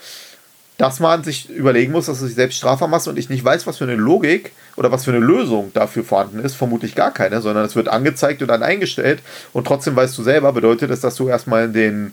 [0.79, 3.67] dass man sich überlegen muss, dass du sich selbst strafbar machst und ich nicht weiß,
[3.67, 7.41] was für eine Logik oder was für eine Lösung dafür vorhanden ist, vermutlich gar keine,
[7.41, 9.21] sondern es wird angezeigt und dann eingestellt.
[9.53, 12.13] Und trotzdem weißt du selber, bedeutet es, dass du erstmal den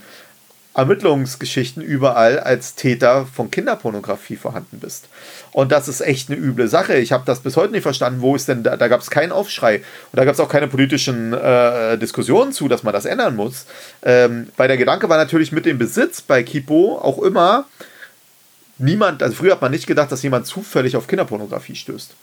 [0.74, 5.10] Ermittlungsgeschichten überall als Täter von Kinderpornografie vorhanden bist.
[5.52, 6.96] Und das ist echt eine üble Sache.
[6.96, 9.34] Ich habe das bis heute nicht verstanden, wo ist denn da, da gab es keinen
[9.34, 13.36] Aufschrei und da gab es auch keine politischen äh, Diskussionen zu, dass man das ändern
[13.36, 13.66] muss.
[14.02, 17.66] Ähm, weil der Gedanke war natürlich mit dem Besitz bei Kipo auch immer,
[18.78, 22.16] niemand, also früher hat man nicht gedacht, dass jemand zufällig auf Kinderpornografie stößt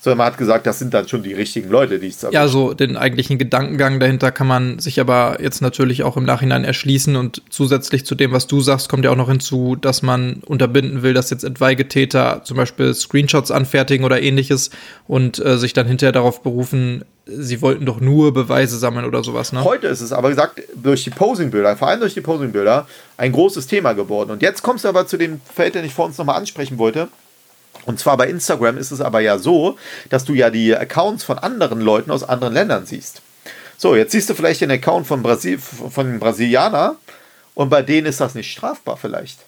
[0.00, 2.46] sondern man hat gesagt, das sind dann schon die richtigen Leute, die es da Ja,
[2.48, 7.16] so den eigentlichen Gedankengang dahinter kann man sich aber jetzt natürlich auch im Nachhinein erschließen
[7.16, 11.02] und zusätzlich zu dem, was du sagst, kommt ja auch noch hinzu, dass man unterbinden
[11.02, 14.70] will, dass jetzt etwaige Täter zum Beispiel Screenshots anfertigen oder ähnliches
[15.08, 19.52] und äh, sich dann hinterher darauf berufen, sie wollten doch nur Beweise sammeln oder sowas.
[19.52, 19.64] Ne?
[19.64, 23.66] Heute ist es aber gesagt, durch die Posingbilder, vor allem durch die Posingbilder, ein großes
[23.66, 24.30] Thema geworden.
[24.30, 27.08] Und jetzt kommst du aber zu dem Feld, den ich vor uns nochmal ansprechen wollte.
[27.86, 29.78] Und zwar bei Instagram ist es aber ja so,
[30.10, 33.22] dass du ja die Accounts von anderen Leuten aus anderen Ländern siehst.
[33.78, 36.96] So, jetzt siehst du vielleicht den Account von, Brasil von Brasilianer
[37.54, 39.38] und bei denen ist das nicht strafbar vielleicht.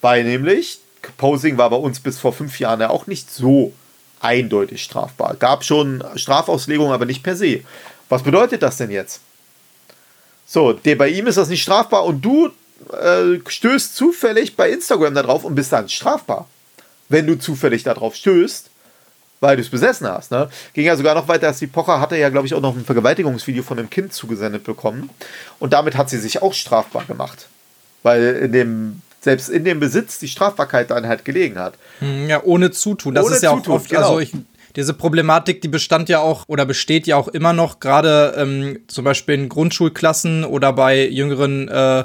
[0.00, 0.80] Weil nämlich
[1.16, 3.72] Posing war bei uns bis vor fünf Jahren ja auch nicht so
[4.20, 5.36] eindeutig strafbar.
[5.36, 7.60] Gab schon Strafauslegungen, aber nicht per se.
[8.08, 9.20] Was bedeutet das denn jetzt?
[10.44, 12.50] So, bei ihm ist das nicht strafbar und du
[12.92, 16.48] äh, stößt zufällig bei Instagram darauf und bist dann strafbar
[17.08, 18.70] wenn du zufällig darauf stößt,
[19.40, 20.30] weil du es besessen hast.
[20.30, 20.48] Ne?
[20.72, 22.84] Ging ja sogar noch weiter, dass die Pocher hatte ja, glaube ich, auch noch ein
[22.84, 25.10] Vergewaltigungsvideo von einem Kind zugesendet bekommen.
[25.58, 27.48] Und damit hat sie sich auch strafbar gemacht.
[28.02, 31.74] Weil in dem, selbst in dem Besitz die Strafbarkeit dann halt gelegen hat.
[32.00, 33.14] Hm, ja, ohne Zutun.
[33.14, 34.00] Das ohne ist ja Zutun, auch oft, genau.
[34.00, 34.32] also ich
[34.78, 39.04] diese Problematik, die bestand ja auch oder besteht ja auch immer noch, gerade ähm, zum
[39.04, 42.04] Beispiel in Grundschulklassen oder bei jüngeren äh,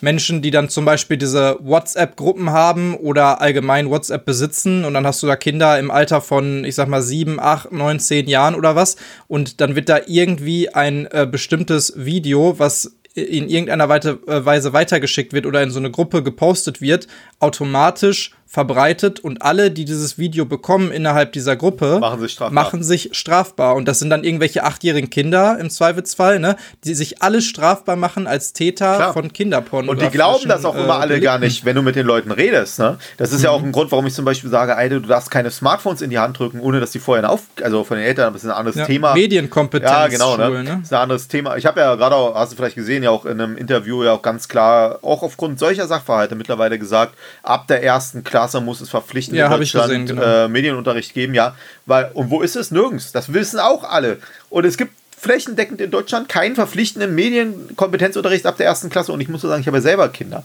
[0.00, 5.22] Menschen, die dann zum Beispiel diese WhatsApp-Gruppen haben oder allgemein WhatsApp besitzen und dann hast
[5.22, 8.74] du da Kinder im Alter von, ich sag mal, sieben, acht, neun, zehn Jahren oder
[8.74, 8.96] was
[9.28, 15.34] und dann wird da irgendwie ein äh, bestimmtes Video, was in irgendeiner äh, Weise weitergeschickt
[15.34, 17.08] wird oder in so eine Gruppe gepostet wird,
[17.40, 22.54] automatisch verbreitet und alle, die dieses Video bekommen innerhalb dieser Gruppe, machen sich strafbar.
[22.54, 23.74] Machen sich strafbar.
[23.74, 28.28] Und das sind dann irgendwelche achtjährigen Kinder im Zweifelsfall, ne, die sich alle strafbar machen
[28.28, 29.12] als Täter Klar.
[29.12, 29.88] von Kinderporn.
[29.88, 32.30] Und die glauben das auch immer äh, alle gar nicht, wenn du mit den Leuten
[32.30, 32.78] redest.
[32.78, 32.98] Ne?
[33.16, 33.44] Das ist mhm.
[33.44, 36.10] ja auch ein Grund, warum ich zum Beispiel sage, Eide, du darfst keine Smartphones in
[36.10, 38.56] die Hand drücken, ohne dass die vorher auf, also von den Eltern, das ist ein
[38.56, 39.14] anderes ja, Thema.
[39.14, 39.90] Medienkompetenz.
[39.90, 40.50] Ja, genau, ne?
[40.50, 40.64] ne?
[40.64, 41.56] Das ist ein anderes Thema.
[41.56, 44.22] Ich habe ja gerade, hast du vielleicht gesehen, ja auch in einem Interview ja auch
[44.22, 48.90] ganz klar, auch aufgrund solcher Sachverhalte mittlerweile gesagt, ab der ersten Klasse Klasse muss es
[48.90, 50.44] verpflichtend ja, in Deutschland gesehen, genau.
[50.44, 51.56] äh, Medienunterricht geben, ja.
[51.86, 52.70] Weil, und wo ist es?
[52.70, 53.10] Nirgends.
[53.10, 54.18] Das wissen auch alle.
[54.50, 59.10] Und es gibt flächendeckend in Deutschland keinen verpflichtenden Medienkompetenzunterricht ab der ersten Klasse.
[59.12, 60.44] Und ich muss so sagen, ich habe ja selber Kinder.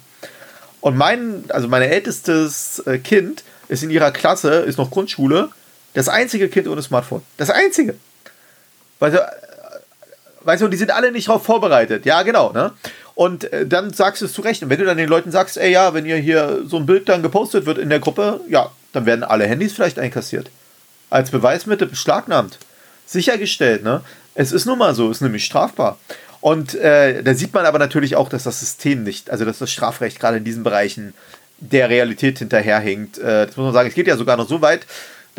[0.79, 5.49] Und mein, also mein ältestes äh, Kind ist in ihrer Klasse, ist noch Grundschule,
[5.93, 7.23] das einzige Kind ohne Smartphone.
[7.35, 7.95] Das einzige.
[9.01, 9.17] Äh,
[10.43, 12.05] weißt du, die sind alle nicht darauf vorbereitet.
[12.05, 12.71] Ja, genau, ne?
[13.15, 14.63] Und äh, dann sagst du es zu Recht.
[14.63, 17.09] Und wenn du dann den Leuten sagst, ey, ja, wenn ihr hier so ein Bild
[17.09, 20.49] dann gepostet wird in der Gruppe, ja, dann werden alle Handys vielleicht einkassiert.
[21.09, 22.57] Als Beweismittel beschlagnahmt.
[23.05, 24.01] Sichergestellt, ne?
[24.33, 25.97] Es ist nun mal so, ist nämlich strafbar.
[26.39, 29.71] Und äh, da sieht man aber natürlich auch, dass das System nicht, also dass das
[29.71, 31.13] Strafrecht gerade in diesen Bereichen
[31.59, 33.19] der Realität hinterherhinkt.
[33.19, 34.87] Äh, das muss man sagen, es geht ja sogar noch so weit,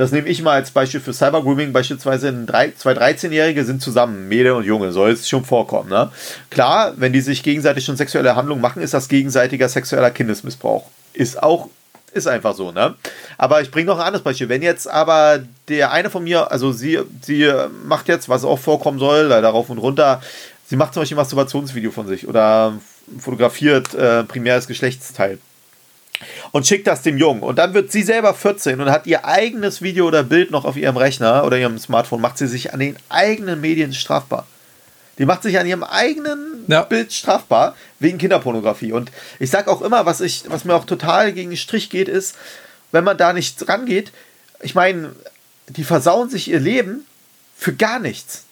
[0.02, 1.72] das nehme ich mal als Beispiel für Cybergrooming.
[1.72, 5.90] Beispielsweise drei, zwei 13-Jährige sind zusammen, Mädel und Junge, soll es schon vorkommen.
[5.90, 6.10] Ne?
[6.50, 10.90] Klar, wenn die sich gegenseitig schon sexuelle Handlungen machen, ist das gegenseitiger sexueller Kindesmissbrauch.
[11.12, 11.68] Ist auch,
[12.12, 12.96] ist einfach so, ne?
[13.38, 14.48] Aber ich bringe noch ein anderes Beispiel.
[14.48, 17.48] Wenn jetzt aber der eine von mir, also sie, sie
[17.84, 20.20] macht jetzt, was auch vorkommen soll, darauf und runter,
[20.66, 22.72] sie macht zum Beispiel ein Masturbationsvideo von sich oder
[23.20, 25.38] fotografiert äh, primäres Geschlechtsteil
[26.50, 27.42] und schickt das dem Jungen.
[27.42, 30.76] Und dann wird sie selber 14 und hat ihr eigenes Video oder Bild noch auf
[30.76, 34.46] ihrem Rechner oder ihrem Smartphone, macht sie sich an den eigenen Medien strafbar.
[35.18, 36.82] Die macht sich an ihrem eigenen ja.
[36.82, 38.92] Bild strafbar wegen Kinderpornografie.
[38.92, 42.08] Und ich sage auch immer, was, ich, was mir auch total gegen den Strich geht,
[42.08, 42.36] ist,
[42.92, 44.12] wenn man da nicht rangeht,
[44.60, 45.14] ich meine,
[45.68, 47.04] die versauen sich ihr Leben
[47.56, 48.44] für gar nichts.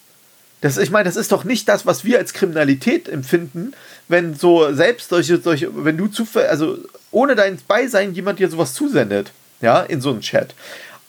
[0.61, 3.73] Das, ich meine, das ist doch nicht das, was wir als Kriminalität empfinden,
[4.09, 6.79] wenn so selbst solche, solche wenn du zufällig, also
[7.11, 10.55] ohne dein Beisein jemand dir sowas zusendet, ja, in so einem Chat.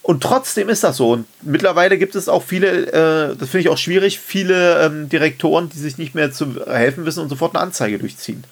[0.04, 1.12] Und trotzdem ist das so.
[1.12, 5.70] Und mittlerweile gibt es auch viele, äh, das finde ich auch schwierig, viele ähm, Direktoren,
[5.70, 8.44] die sich nicht mehr zu helfen wissen und sofort eine Anzeige durchziehen.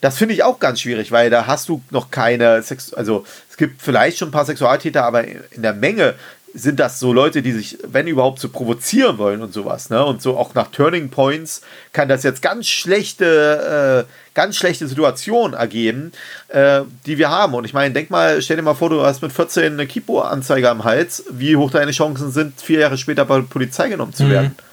[0.00, 3.56] Das finde ich auch ganz schwierig, weil da hast du noch keine Sex, also es
[3.56, 6.14] gibt vielleicht schon ein paar Sexualtäter, aber in der Menge
[6.54, 9.90] sind das so Leute, die sich, wenn überhaupt, so provozieren wollen und sowas.
[9.90, 10.04] Ne?
[10.04, 15.56] Und so auch nach Turning Points kann das jetzt ganz schlechte, äh, ganz schlechte Situationen
[15.56, 16.12] ergeben,
[16.48, 17.54] äh, die wir haben.
[17.54, 20.70] Und ich meine, denk mal, stell dir mal vor, du hast mit 14 eine Kipo-Anzeige
[20.70, 24.28] am Hals, wie hoch deine Chancen sind, vier Jahre später bei der Polizei genommen zu
[24.30, 24.56] werden.
[24.56, 24.67] Mhm.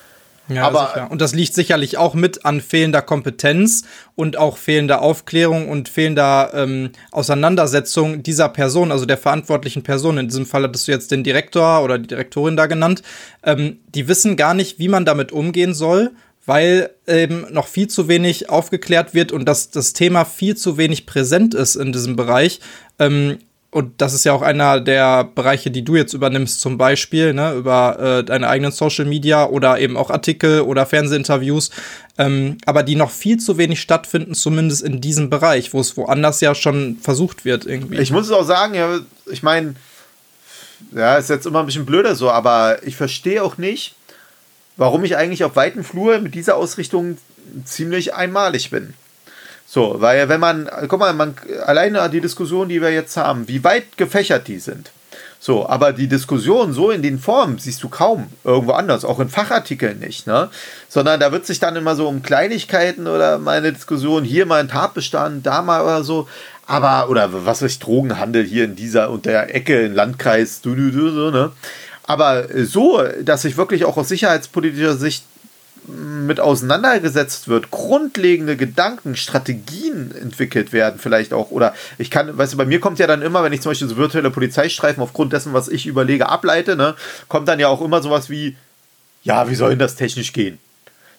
[0.48, 1.12] Ja, aber sicher.
[1.12, 3.84] und das liegt sicherlich auch mit an fehlender Kompetenz
[4.16, 10.18] und auch fehlender Aufklärung und fehlender ähm, Auseinandersetzung dieser Person, also der verantwortlichen Person.
[10.18, 13.02] In diesem Fall hattest du jetzt den Direktor oder die Direktorin da genannt.
[13.44, 16.12] Ähm, die wissen gar nicht, wie man damit umgehen soll,
[16.46, 21.08] weil eben noch viel zu wenig aufgeklärt wird und dass das Thema viel zu wenig
[21.08, 22.60] präsent ist in diesem Bereich.
[23.00, 23.40] Ähm,
[23.76, 27.56] und das ist ja auch einer der Bereiche, die du jetzt übernimmst, zum Beispiel, ne,
[27.56, 31.72] über äh, deine eigenen Social Media oder eben auch Artikel oder Fernsehinterviews,
[32.18, 36.40] ähm, aber die noch viel zu wenig stattfinden, zumindest in diesem Bereich, wo es woanders
[36.40, 37.98] ja schon versucht wird, irgendwie.
[37.98, 39.76] Ich muss es auch sagen, ja, ich meine,
[40.94, 43.96] ja, ist jetzt immer ein bisschen blöder so, aber ich verstehe auch nicht,
[44.78, 47.18] warum ich eigentlich auf weiten Flur mit dieser Ausrichtung
[47.66, 48.94] ziemlich einmalig bin.
[49.76, 51.36] So, weil wenn man, guck mal, man,
[51.66, 54.90] alleine die Diskussion, die wir jetzt haben, wie weit gefächert die sind.
[55.38, 59.28] So, aber die Diskussion so in den Formen siehst du kaum irgendwo anders, auch in
[59.28, 60.50] Fachartikeln nicht, ne?
[60.88, 64.70] Sondern da wird sich dann immer so um Kleinigkeiten oder meine Diskussion, hier mal ein
[64.70, 66.30] Tatbestand, da mal oder so,
[66.66, 70.74] aber, oder was weiß ich, Drogenhandel hier in dieser und der Ecke, im Landkreis, du,
[70.74, 71.52] du, du, so, ne?
[72.04, 75.26] Aber so, dass sich wirklich auch aus sicherheitspolitischer Sicht
[75.88, 81.52] mit auseinandergesetzt wird, grundlegende Gedanken, Strategien entwickelt werden, vielleicht auch.
[81.52, 83.88] Oder ich kann, weißt du, bei mir kommt ja dann immer, wenn ich zum Beispiel
[83.88, 86.96] so virtuelle Polizeistreifen aufgrund dessen, was ich überlege, ableite, ne,
[87.28, 88.56] kommt dann ja auch immer sowas wie,
[89.24, 90.60] ja, wie soll denn das technisch gehen?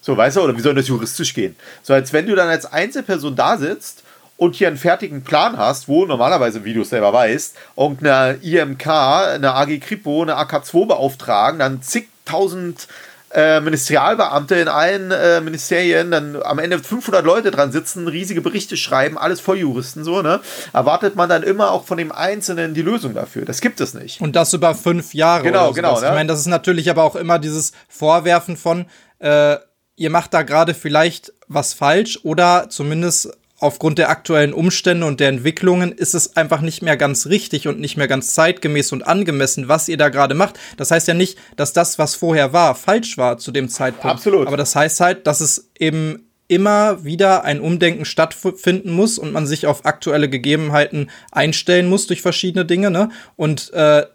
[0.01, 1.57] So, weißt du, oder wie soll das juristisch gehen?
[1.83, 4.05] So, als wenn du dann als Einzelperson da sitzt
[4.37, 8.87] und hier einen fertigen Plan hast, wo normalerweise, wie du es selber weißt, irgendeine IMK,
[8.87, 12.87] eine AG Kripo, eine AK2 beauftragen, dann zigtausend
[13.33, 18.77] äh, Ministerialbeamte in allen äh, Ministerien, dann am Ende 500 Leute dran sitzen, riesige Berichte
[18.77, 20.41] schreiben, alles Volljuristen so, ne?
[20.73, 23.45] Erwartet man dann immer auch von dem Einzelnen die Lösung dafür.
[23.45, 24.21] Das gibt es nicht.
[24.21, 25.43] Und das über fünf Jahre.
[25.43, 26.01] Genau, genau.
[26.01, 26.07] Ne?
[26.07, 28.87] Ich meine, das ist natürlich aber auch immer dieses Vorwerfen von,
[29.19, 29.57] äh,
[29.97, 35.29] ihr macht da gerade vielleicht was falsch oder zumindest aufgrund der aktuellen Umstände und der
[35.29, 39.69] Entwicklungen ist es einfach nicht mehr ganz richtig und nicht mehr ganz zeitgemäß und angemessen,
[39.69, 40.59] was ihr da gerade macht.
[40.77, 44.17] Das heißt ja nicht, dass das, was vorher war, falsch war zu dem Zeitpunkt.
[44.17, 44.47] Absolut.
[44.47, 49.47] Aber das heißt halt, dass es eben immer wieder ein Umdenken stattfinden muss und man
[49.47, 52.91] sich auf aktuelle Gegebenheiten einstellen muss durch verschiedene Dinge.
[52.91, 53.09] Ne?
[53.35, 54.07] Und äh,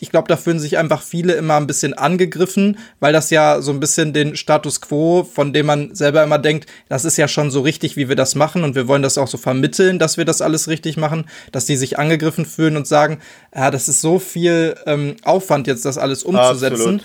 [0.00, 3.72] ich glaube, da fühlen sich einfach viele immer ein bisschen angegriffen, weil das ja so
[3.72, 7.50] ein bisschen den Status quo, von dem man selber immer denkt, das ist ja schon
[7.50, 10.24] so richtig, wie wir das machen und wir wollen das auch so vermitteln, dass wir
[10.24, 13.20] das alles richtig machen, dass die sich angegriffen fühlen und sagen,
[13.54, 16.72] ja, das ist so viel ähm, Aufwand jetzt, das alles umzusetzen.
[16.74, 17.04] Absolut.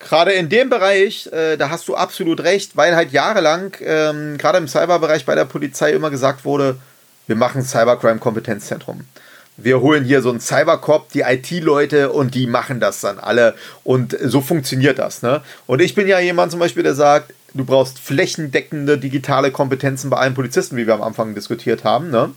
[0.00, 4.58] Gerade in dem Bereich, äh, da hast du absolut recht, weil halt jahrelang, ähm, gerade
[4.58, 6.76] im Cyberbereich bei der Polizei immer gesagt wurde,
[7.26, 9.04] wir machen Cybercrime-Kompetenzzentrum
[9.58, 13.54] wir holen hier so einen Cybercop, die IT-Leute und die machen das dann alle.
[13.82, 15.22] Und so funktioniert das.
[15.22, 15.42] Ne?
[15.66, 20.18] Und ich bin ja jemand zum Beispiel, der sagt, du brauchst flächendeckende digitale Kompetenzen bei
[20.18, 22.10] allen Polizisten, wie wir am Anfang diskutiert haben.
[22.10, 22.30] Ne?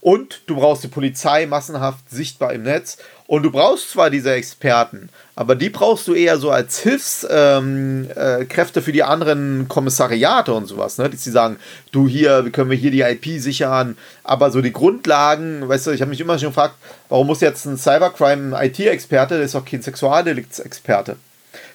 [0.00, 2.98] Und du brauchst die Polizei massenhaft sichtbar im Netz.
[3.26, 7.30] Und du brauchst zwar diese Experten, aber die brauchst du eher so als Hilfskräfte
[7.70, 11.08] ähm, äh, für die anderen Kommissariate und sowas, ne?
[11.08, 11.56] Die sagen,
[11.90, 15.90] du hier, wie können wir hier die IP sichern, aber so die Grundlagen, weißt du,
[15.92, 16.74] ich habe mich immer schon gefragt,
[17.08, 21.16] warum muss jetzt ein Cybercrime-IT-Experte, der ist doch kein Sexualdeliktsexperte.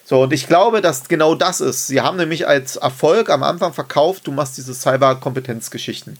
[0.04, 1.88] So, und ich glaube, dass genau das ist.
[1.88, 6.16] Sie haben nämlich als Erfolg am Anfang verkauft, du machst diese Cyberkompetenzgeschichten,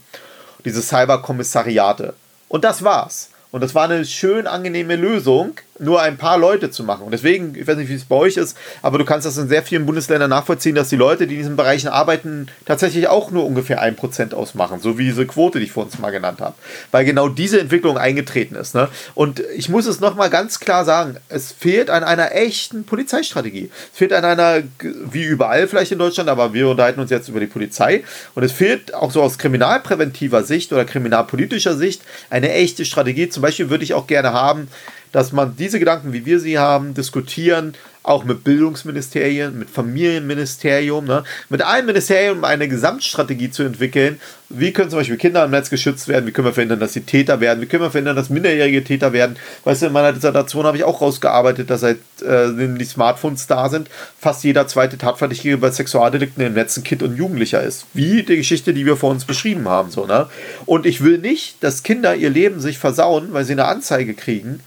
[0.65, 2.13] diese Cyberkommissariate.
[2.49, 3.29] Und das war's.
[3.51, 7.03] Und das war eine schön angenehme Lösung, nur ein paar Leute zu machen.
[7.03, 9.47] Und deswegen, ich weiß nicht, wie es bei euch ist, aber du kannst das in
[9.47, 13.45] sehr vielen Bundesländern nachvollziehen, dass die Leute, die in diesen Bereichen arbeiten, tatsächlich auch nur
[13.45, 14.79] ungefähr ein Prozent ausmachen.
[14.81, 16.55] So wie diese Quote, die ich vor uns mal genannt habe.
[16.91, 18.75] Weil genau diese Entwicklung eingetreten ist.
[18.75, 18.89] Ne?
[19.15, 23.69] Und ich muss es nochmal ganz klar sagen, es fehlt an einer echten Polizeistrategie.
[23.91, 27.39] Es fehlt an einer, wie überall vielleicht in Deutschland, aber wir unterhalten uns jetzt über
[27.39, 28.03] die Polizei.
[28.35, 33.41] Und es fehlt auch so aus kriminalpräventiver Sicht oder kriminalpolitischer Sicht eine echte Strategie zum
[33.41, 34.67] Beispiel würde ich auch gerne haben,
[35.11, 37.73] dass man diese Gedanken, wie wir sie haben, diskutieren,
[38.09, 44.19] auch mit Bildungsministerien, mit Familienministerium, ne, mit allen Ministerien, um eine Gesamtstrategie zu entwickeln.
[44.47, 46.25] Wie können zum Beispiel Kinder im Netz geschützt werden?
[46.25, 47.61] Wie können wir verhindern, dass sie Täter werden?
[47.61, 49.35] Wie können wir verhindern, dass minderjährige Täter werden?
[49.63, 53.69] Weißt du, in meiner Dissertation habe ich auch rausgearbeitet, dass seit äh, die Smartphones da
[53.69, 57.85] sind, fast jeder zweite Tatverdächtige bei Sexualdelikten im Netz ein Kind und Jugendlicher ist.
[57.93, 59.91] Wie die Geschichte, die wir vor uns beschrieben haben.
[59.91, 60.27] So, ne?
[60.65, 64.61] Und ich will nicht, dass Kinder ihr Leben sich versauen, weil sie eine Anzeige kriegen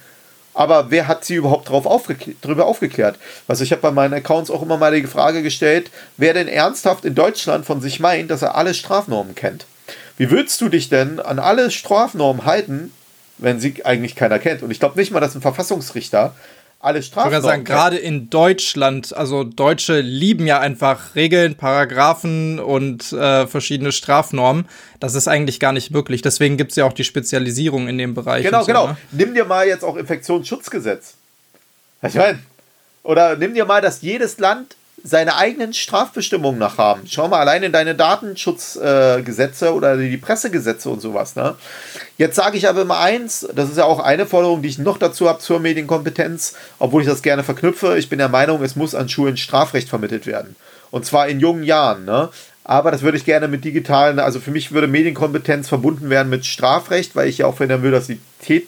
[0.55, 3.19] aber wer hat sie überhaupt drauf aufgeklärt, darüber aufgeklärt?
[3.49, 7.05] Also ich habe bei meinen Accounts auch immer mal die Frage gestellt, wer denn ernsthaft
[7.05, 9.67] in Deutschland von sich meint, dass er alle Strafnormen kennt.
[10.17, 12.93] Wie würdest du dich denn an alle Strafnormen halten,
[13.39, 14.63] wenn sie eigentlich keiner kennt?
[14.63, 16.35] Und ich glaube nicht mal, dass ein Verfassungsrichter
[16.83, 17.39] alle Strafnormen.
[17.39, 23.93] Ich sagen, gerade in Deutschland, also Deutsche lieben ja einfach Regeln, Paragraphen und äh, verschiedene
[23.93, 24.69] Strafnormen.
[24.99, 26.23] Das ist eigentlich gar nicht möglich.
[26.23, 28.45] Deswegen gibt es ja auch die Spezialisierung in dem Bereich.
[28.45, 28.87] Genau, so, genau.
[28.89, 28.97] Ne?
[29.13, 31.15] Nimm dir mal jetzt auch Infektionsschutzgesetz.
[32.03, 32.41] Ich meine,
[33.05, 37.03] oder nimm dir mal, dass jedes Land seine eigenen Strafbestimmungen nach haben.
[37.09, 41.35] Schau mal allein in deine Datenschutzgesetze äh, oder die Pressegesetze und sowas.
[41.35, 41.57] Ne?
[42.19, 44.99] Jetzt sage ich aber immer eins, das ist ja auch eine Forderung, die ich noch
[44.99, 47.99] dazu habe zur Medienkompetenz, obwohl ich das gerne verknüpfe.
[47.99, 50.55] Ich bin der Meinung, es muss an Schulen Strafrecht vermittelt werden.
[50.91, 52.05] Und zwar in jungen Jahren.
[52.05, 52.29] Ne?
[52.65, 56.47] Aber das würde ich gerne mit digitalen, also für mich würde Medienkompetenz verbunden werden mit
[56.47, 58.21] Strafrecht, weil ich ja auch verhindern will, dass die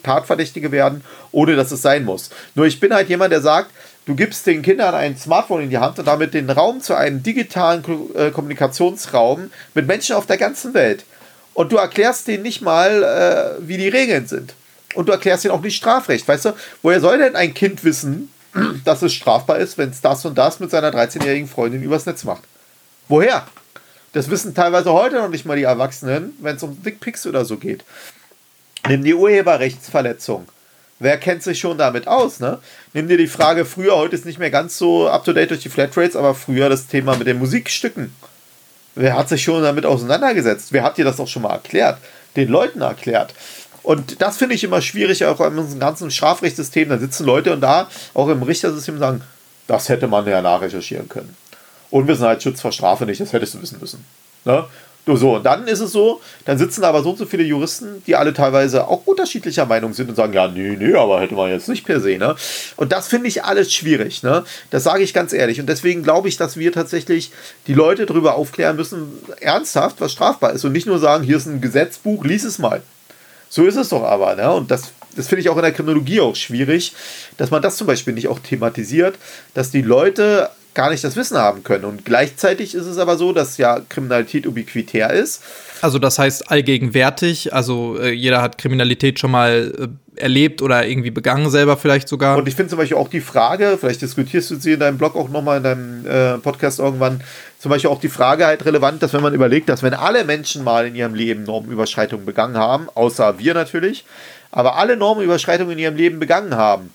[0.02, 2.30] Tatverdächtige werden, ohne dass es sein muss.
[2.56, 3.70] Nur ich bin halt jemand, der sagt,
[4.06, 7.22] Du gibst den Kindern ein Smartphone in die Hand und damit den Raum zu einem
[7.22, 7.82] digitalen
[8.14, 11.04] äh, Kommunikationsraum mit Menschen auf der ganzen Welt.
[11.54, 14.54] Und du erklärst denen nicht mal, äh, wie die Regeln sind.
[14.94, 16.28] Und du erklärst ihnen auch nicht Strafrecht.
[16.28, 18.30] Weißt du, woher soll denn ein Kind wissen,
[18.84, 22.24] dass es strafbar ist, wenn es das und das mit seiner 13-jährigen Freundin übers Netz
[22.24, 22.42] macht?
[23.08, 23.46] Woher?
[24.12, 27.56] Das wissen teilweise heute noch nicht mal die Erwachsenen, wenn es um Dickpics oder so
[27.56, 27.84] geht.
[28.86, 30.46] Nimm die Urheberrechtsverletzung.
[31.00, 32.58] Wer kennt sich schon damit aus, ne?
[32.92, 35.62] Nimm dir die Frage, früher, heute ist nicht mehr ganz so up to date durch
[35.62, 38.14] die Flatrates, aber früher das Thema mit den Musikstücken.
[38.94, 40.72] Wer hat sich schon damit auseinandergesetzt?
[40.72, 41.98] Wer hat dir das auch schon mal erklärt?
[42.36, 43.34] Den Leuten erklärt.
[43.82, 46.88] Und das finde ich immer schwierig, auch in unserem ganzen Strafrechtssystem.
[46.88, 49.22] Da sitzen Leute und da, auch im Richtersystem, sagen,
[49.66, 51.36] das hätte man ja nachrecherchieren können.
[51.90, 54.04] Unwissenheitsschutz vor Strafe nicht, das hättest du wissen müssen.
[54.44, 54.64] Ne?
[55.06, 58.16] So, und dann ist es so, dann sitzen aber so und so viele Juristen, die
[58.16, 61.68] alle teilweise auch unterschiedlicher Meinung sind und sagen, ja, nee, nee, aber hätte man jetzt
[61.68, 62.34] nicht per se, ne?
[62.76, 64.44] Und das finde ich alles schwierig, ne?
[64.70, 65.60] Das sage ich ganz ehrlich.
[65.60, 67.32] Und deswegen glaube ich, dass wir tatsächlich
[67.66, 70.64] die Leute darüber aufklären müssen, ernsthaft, was strafbar ist.
[70.64, 72.80] Und nicht nur sagen, hier ist ein Gesetzbuch, lies es mal.
[73.50, 74.50] So ist es doch aber, ne?
[74.52, 76.94] Und das, das finde ich auch in der Kriminologie auch schwierig,
[77.36, 79.16] dass man das zum Beispiel nicht auch thematisiert,
[79.52, 81.84] dass die Leute gar nicht das Wissen haben können.
[81.84, 85.42] Und gleichzeitig ist es aber so, dass ja Kriminalität ubiquitär ist.
[85.80, 91.10] Also das heißt allgegenwärtig, also äh, jeder hat Kriminalität schon mal äh, erlebt oder irgendwie
[91.10, 92.38] begangen selber vielleicht sogar.
[92.38, 95.16] Und ich finde zum Beispiel auch die Frage, vielleicht diskutierst du sie in deinem Blog
[95.16, 97.20] auch nochmal in deinem äh, Podcast irgendwann,
[97.58, 100.64] zum Beispiel auch die Frage halt relevant, dass wenn man überlegt, dass wenn alle Menschen
[100.64, 104.04] mal in ihrem Leben Normenüberschreitungen begangen haben, außer wir natürlich,
[104.50, 106.90] aber alle Normenüberschreitungen in ihrem Leben begangen haben,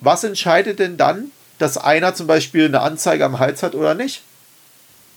[0.00, 1.30] was entscheidet denn dann,
[1.64, 4.22] dass einer zum Beispiel eine Anzeige am Hals hat oder nicht?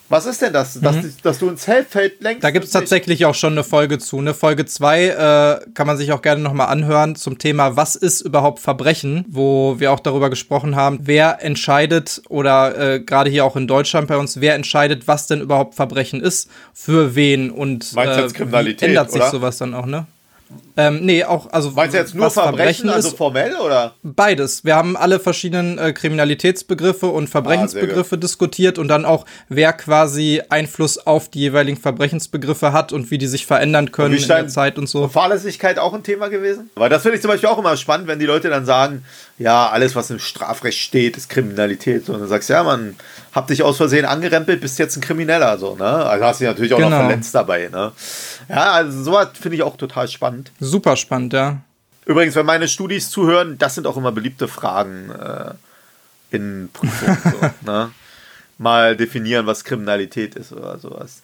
[0.08, 0.80] Was ist denn das?
[0.80, 1.14] Dass, mhm.
[1.22, 2.42] dass du ins Feldfeld lenkst?
[2.42, 4.20] Da gibt es tatsächlich auch schon eine Folge zu.
[4.20, 8.22] Eine Folge 2 äh, kann man sich auch gerne nochmal anhören zum Thema, was ist
[8.22, 13.58] überhaupt Verbrechen, wo wir auch darüber gesprochen haben, wer entscheidet oder äh, gerade hier auch
[13.58, 18.30] in Deutschland bei uns, wer entscheidet, was denn überhaupt Verbrechen ist, für wen und äh,
[18.30, 19.32] Kriminalität, ändert sich oder?
[19.32, 20.08] sowas dann auch, ne?
[20.78, 21.72] Ähm, nee, auch, also.
[21.72, 23.96] Meinst du jetzt nur Verbrechen, Verbrechen also formell oder?
[24.04, 24.64] Beides.
[24.64, 30.42] Wir haben alle verschiedenen äh, Kriminalitätsbegriffe und Verbrechensbegriffe ah, diskutiert und dann auch, wer quasi
[30.50, 34.78] Einfluss auf die jeweiligen Verbrechensbegriffe hat und wie die sich verändern können in der Zeit
[34.78, 35.08] und so.
[35.08, 36.70] Fahrlässigkeit auch ein Thema gewesen?
[36.76, 39.04] Weil das finde ich zum Beispiel auch immer spannend, wenn die Leute dann sagen,
[39.40, 42.08] ja, alles, was im Strafrecht steht, ist Kriminalität.
[42.10, 42.96] Und dann sagst du, ja, man,
[43.38, 45.86] hab dich aus Versehen angerempelt, bist jetzt ein Krimineller, so, ne?
[45.86, 46.90] Also hast du dich natürlich auch genau.
[46.90, 47.92] noch verletzt dabei, ne?
[48.50, 50.52] Ja, also sowas finde ich auch total spannend.
[50.60, 51.62] Super spannend, ja.
[52.08, 55.54] Übrigens, wenn meine Studis zuhören, das sind auch immer beliebte Fragen äh,
[56.36, 57.92] in Prüfungen, so, ne?
[58.58, 61.22] mal definieren, was Kriminalität ist oder sowas.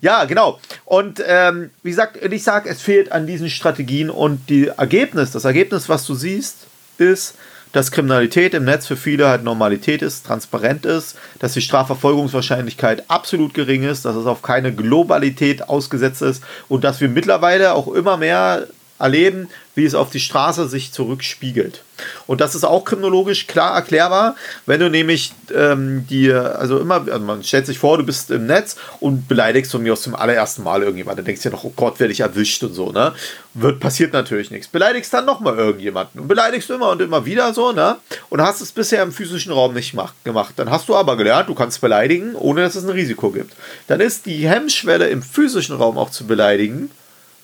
[0.00, 0.60] Ja, genau.
[0.84, 5.44] Und ähm, wie gesagt, ich sage, es fehlt an diesen Strategien und die Ergebnis, das
[5.44, 7.34] Ergebnis, was du siehst, ist,
[7.72, 13.54] dass Kriminalität im Netz für viele halt Normalität ist, transparent ist, dass die Strafverfolgungswahrscheinlichkeit absolut
[13.54, 18.16] gering ist, dass es auf keine Globalität ausgesetzt ist und dass wir mittlerweile auch immer
[18.16, 18.66] mehr
[18.98, 21.82] erleben, wie es auf die Straße sich zurückspiegelt.
[22.26, 27.18] Und das ist auch kriminologisch klar erklärbar, wenn du nämlich ähm, dir, also immer, also
[27.20, 30.62] man stellt sich vor, du bist im Netz und beleidigst von mir aus zum allerersten
[30.62, 31.18] Mal irgendjemanden.
[31.18, 33.14] Dann denkst du ja noch, oh Gott, werde ich erwischt und so, ne?
[33.54, 34.68] Wird, passiert natürlich nichts.
[34.68, 37.96] Beleidigst dann nochmal irgendjemanden und beleidigst immer und immer wieder so, ne?
[38.28, 39.94] Und hast es bisher im physischen Raum nicht
[40.24, 40.54] gemacht.
[40.56, 43.54] Dann hast du aber gelernt, du kannst beleidigen, ohne dass es ein Risiko gibt.
[43.88, 46.90] Dann ist die Hemmschwelle im physischen Raum auch zu beleidigen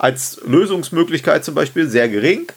[0.03, 2.49] als Lösungsmöglichkeit zum Beispiel sehr gering.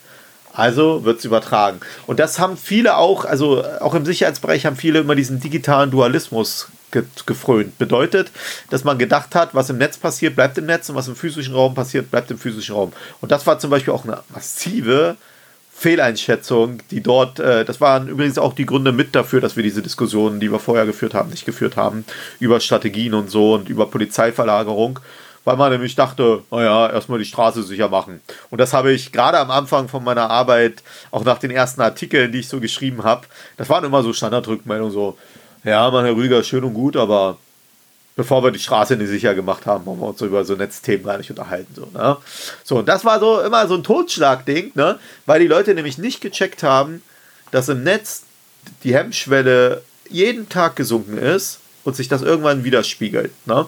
[0.52, 1.80] Also wird es übertragen.
[2.06, 6.68] Und das haben viele auch, also auch im Sicherheitsbereich haben viele immer diesen digitalen Dualismus
[6.90, 7.78] ge gefrönt.
[7.78, 8.32] Bedeutet,
[8.70, 11.54] dass man gedacht hat, was im Netz passiert, bleibt im Netz und was im physischen
[11.54, 12.92] Raum passiert, bleibt im physischen Raum.
[13.20, 15.16] Und das war zum Beispiel auch eine massive
[15.72, 19.82] Fehleinschätzung, die dort, äh, das waren übrigens auch die Gründe mit dafür, dass wir diese
[19.82, 22.06] Diskussionen, die wir vorher geführt haben, nicht geführt haben,
[22.40, 25.00] über Strategien und so und über Polizeiverlagerung
[25.46, 28.20] weil man nämlich dachte, naja, erstmal die Straße sicher machen.
[28.50, 30.82] Und das habe ich gerade am Anfang von meiner Arbeit,
[31.12, 34.92] auch nach den ersten Artikeln, die ich so geschrieben habe, das waren immer so Standardrückmeldungen,
[34.92, 35.16] so,
[35.62, 37.38] ja, mein Herr Rüdiger, schön und gut, aber
[38.16, 41.06] bevor wir die Straße nicht sicher gemacht haben, wollen wir uns so über so Netzthemen
[41.06, 41.72] gar nicht unterhalten.
[41.76, 42.16] So, ne?
[42.64, 44.98] so und das war so immer so ein Totschlagding, ne?
[45.26, 47.02] weil die Leute nämlich nicht gecheckt haben,
[47.52, 48.24] dass im Netz
[48.82, 53.30] die Hemmschwelle jeden Tag gesunken ist und sich das irgendwann widerspiegelt.
[53.46, 53.66] Ne?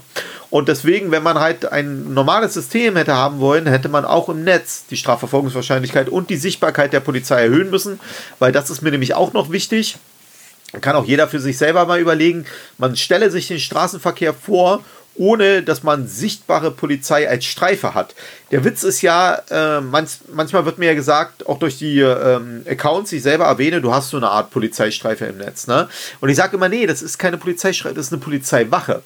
[0.51, 4.45] Und deswegen, wenn man halt ein normales System hätte haben wollen, hätte man auch im
[4.45, 8.01] Netz die Strafverfolgungswahrscheinlichkeit und die Sichtbarkeit der Polizei erhöhen müssen,
[8.39, 9.99] weil das ist mir nämlich auch noch wichtig.
[10.81, 12.45] Kann auch jeder für sich selber mal überlegen,
[12.77, 14.83] man stelle sich den Straßenverkehr vor
[15.19, 18.15] ohne dass man sichtbare Polizei als Streife hat.
[18.51, 22.63] Der Witz ist ja, äh, manch, manchmal wird mir ja gesagt, auch durch die ähm,
[22.69, 25.67] Accounts, die ich selber erwähne, du hast so eine Art Polizeistreife im Netz.
[25.67, 25.89] Ne?
[26.21, 29.03] Und ich sage immer, nee, das ist keine Polizeistreife, das ist eine Polizeiwache.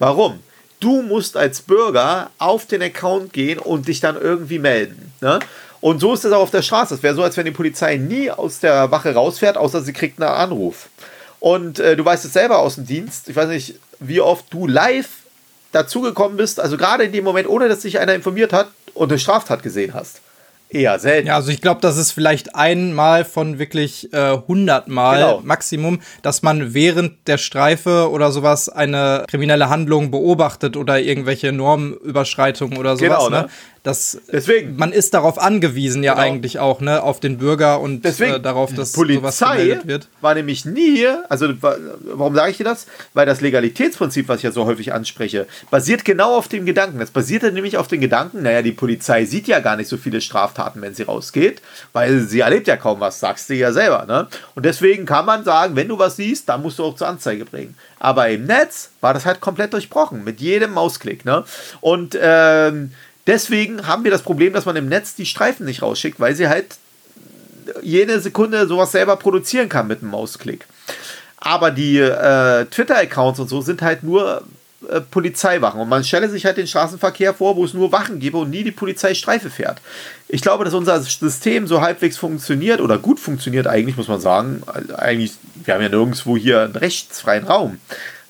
[0.00, 0.40] Warum?
[0.80, 5.12] Du musst als Bürger auf den Account gehen und dich dann irgendwie melden.
[5.20, 5.38] Ne?
[5.82, 6.94] Und so ist es auch auf der Straße.
[6.94, 10.20] Es wäre so, als wenn die Polizei nie aus der Wache rausfährt, außer sie kriegt
[10.20, 10.88] einen Anruf.
[11.38, 13.28] Und äh, du weißt es selber aus dem Dienst.
[13.28, 15.08] Ich weiß nicht, wie oft du live
[15.72, 19.18] dazugekommen bist, also gerade in dem Moment, ohne dass sich einer informiert hat und eine
[19.18, 20.20] Straftat gesehen hast.
[20.72, 21.26] Eher selten.
[21.28, 25.40] Ja, also ich glaube, das ist vielleicht einmal von wirklich äh, 100 Mal genau.
[25.42, 32.78] Maximum, dass man während der Streife oder sowas eine kriminelle Handlung beobachtet oder irgendwelche Normüberschreitungen
[32.78, 33.08] oder sowas.
[33.08, 33.42] Genau, ne?
[33.42, 33.48] ne?
[33.82, 34.76] Das, Deswegen.
[34.76, 36.26] Man ist darauf angewiesen ja genau.
[36.26, 40.08] eigentlich auch, ne, auf den Bürger und Deswegen, äh, darauf, dass Polizei sowas gemeldet wird.
[40.20, 41.48] war nämlich nie, also
[42.02, 42.86] warum sage ich dir das?
[43.14, 46.98] Weil das Legalitätsprinzip, was ich ja so häufig anspreche, basiert genau auf dem Gedanken.
[46.98, 50.20] Das basiert nämlich auf den Gedanken, naja, die Polizei sieht ja gar nicht so viele
[50.20, 51.62] Straftaten, wenn sie rausgeht,
[51.94, 54.28] weil sie erlebt ja kaum was, sagst du ja selber, ne?
[54.54, 57.46] Und deswegen kann man sagen, wenn du was siehst, dann musst du auch zur Anzeige
[57.46, 57.74] bringen.
[57.98, 61.44] Aber im Netz war das halt komplett durchbrochen, mit jedem Mausklick, ne?
[61.80, 62.92] Und ähm,
[63.30, 66.48] Deswegen haben wir das Problem, dass man im Netz die Streifen nicht rausschickt, weil sie
[66.48, 66.66] halt
[67.80, 70.66] jede Sekunde sowas selber produzieren kann mit einem Mausklick.
[71.36, 74.42] Aber die äh, Twitter-Accounts und so sind halt nur
[74.88, 75.80] äh, Polizeiwachen.
[75.80, 78.64] Und man stelle sich halt den Straßenverkehr vor, wo es nur Wachen gibt und nie
[78.64, 79.80] die Polizeistreife fährt.
[80.26, 84.64] Ich glaube, dass unser System so halbwegs funktioniert oder gut funktioniert, eigentlich muss man sagen.
[84.96, 87.78] Eigentlich, wir haben ja nirgendwo hier einen rechtsfreien Raum.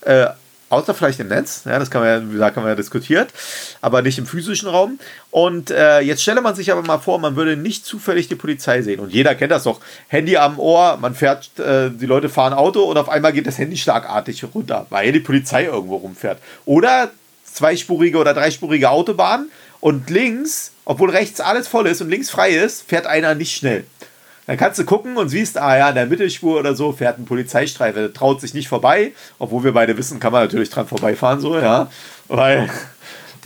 [0.03, 0.26] Äh,
[0.70, 3.30] außer vielleicht im Netz, ja, das kann man ja, da kann man ja diskutiert,
[3.82, 4.98] aber nicht im physischen Raum.
[5.30, 8.80] Und äh, jetzt stelle man sich aber mal vor, man würde nicht zufällig die Polizei
[8.80, 9.00] sehen.
[9.00, 9.80] Und jeder kennt das doch.
[10.08, 13.58] Handy am Ohr, man fährt, äh, die Leute fahren Auto und auf einmal geht das
[13.58, 16.38] Handy schlagartig runter, weil die Polizei irgendwo rumfährt.
[16.64, 17.10] Oder
[17.44, 19.50] zweispurige oder dreispurige Autobahn
[19.80, 23.84] und links, obwohl rechts alles voll ist und links frei ist, fährt einer nicht schnell.
[24.51, 27.24] Dann kannst du gucken und siehst, ah ja, in der Mittelspur oder so fährt ein
[27.24, 31.38] Polizeistreifen, der traut sich nicht vorbei, obwohl wir beide wissen, kann man natürlich dran vorbeifahren,
[31.38, 31.88] so, ja.
[32.26, 32.68] Weil,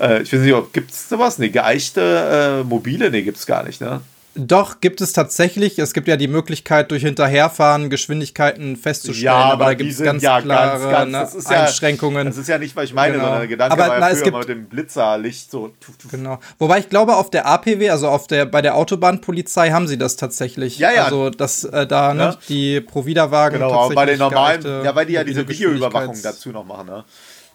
[0.01, 1.39] äh, ich weiß nicht, gibt es sowas?
[1.39, 3.11] Ne, geeichte äh, mobile?
[3.11, 4.01] Ne, gibt es gar nicht, ne?
[4.37, 5.79] Doch, gibt es tatsächlich.
[5.79, 10.23] Es gibt ja die Möglichkeit, durch Hinterherfahren Geschwindigkeiten festzustellen, ja, aber, da gibt es ganz
[10.23, 12.27] ja, klare ganz, ganz, ne, das ist ja, Einschränkungen.
[12.27, 13.25] Das ist ja nicht, was ich meine, Genau.
[13.25, 15.69] sondern der Gedanke Aber, war ja na, früher es gibt- mal mit dem Blitzerlicht so.
[15.81, 16.11] Tuf, tuf.
[16.11, 16.41] Genau.
[16.59, 20.17] Wobei ich glaube, auf der APW, also auf der bei der Autobahnpolizei haben sie das
[20.17, 20.79] tatsächlich.
[20.79, 21.05] Ja, ja.
[21.05, 22.37] Also dass äh, da ne, Ja.
[22.49, 26.51] die Provida-Wagen Genau, aber bei den tatsächlich normalen, ja, weil die ja diese Videoüberwachung dazu
[26.51, 27.05] noch machen, ne?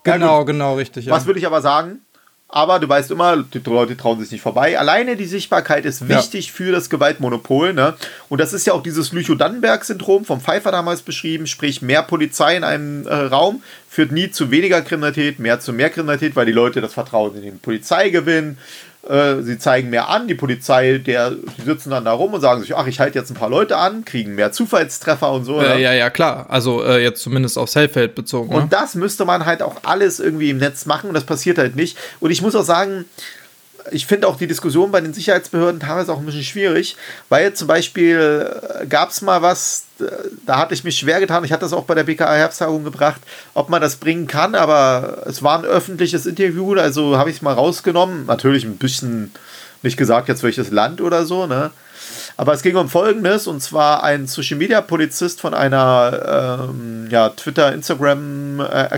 [0.06, 1.06] Ja, Genau, genau, richtig.
[1.08, 1.14] Ja.
[1.14, 2.00] Was würde ich aber sagen?
[2.52, 4.78] Aber du weißt immer, die Leute trauen sich nicht vorbei.
[4.80, 6.18] Alleine die Sichtbarkeit ist Ja.
[6.18, 7.74] wichtig für das Gewaltmonopol.
[7.74, 7.94] Ne?
[8.28, 11.46] Und das ist ja auch dieses Lüchow-Dannenberg-Syndrom vom Pfeiffer damals beschrieben.
[11.46, 15.92] Sprich, mehr Polizei in einem äh, Raum führt nie zu weniger Kriminalität, mehr zu mehr
[15.92, 18.58] Kriminalität, weil die Leute das Vertrauen in die Polizei gewinnen.
[19.08, 22.62] Äh, sie zeigen mehr an, die Polizei, der, die sitzen dann da rum und sagen
[22.62, 25.62] sich, ach, ich halte jetzt ein paar Leute an, kriegen mehr Zufallstreffer und so.
[25.62, 26.48] äh, ja, ja, klar.
[26.50, 28.54] Also äh, jetzt zumindest aufs Hellfeld bezogen.
[28.54, 28.68] Und ne?
[28.70, 31.98] das müsste man halt auch alles irgendwie im Netz machen und das passiert halt nicht.
[32.20, 33.06] Und ich muss auch sagen,
[33.92, 36.96] ich finde auch die Diskussion bei den Sicherheitsbehörden teilweise auch ein bisschen schwierig,
[37.30, 40.06] weil zum Beispiel gab es mal was, äh,
[40.46, 43.22] da hatte ich mich schwer getan, ich hatte das auch bei der BKA Herbsttagung gebracht,
[43.54, 47.42] ob man das bringen kann, aber es war ein öffentliches Interview, also habe ich es
[47.42, 49.32] mal rausgenommen, natürlich ein bisschen
[49.82, 51.72] nicht gesagt jetzt welches Land oder so, ne?
[52.40, 57.28] Aber es ging um Folgendes, und zwar ein Social Media Polizist von einer ähm, ja,
[57.32, 58.98] Twitter, Instagram äh,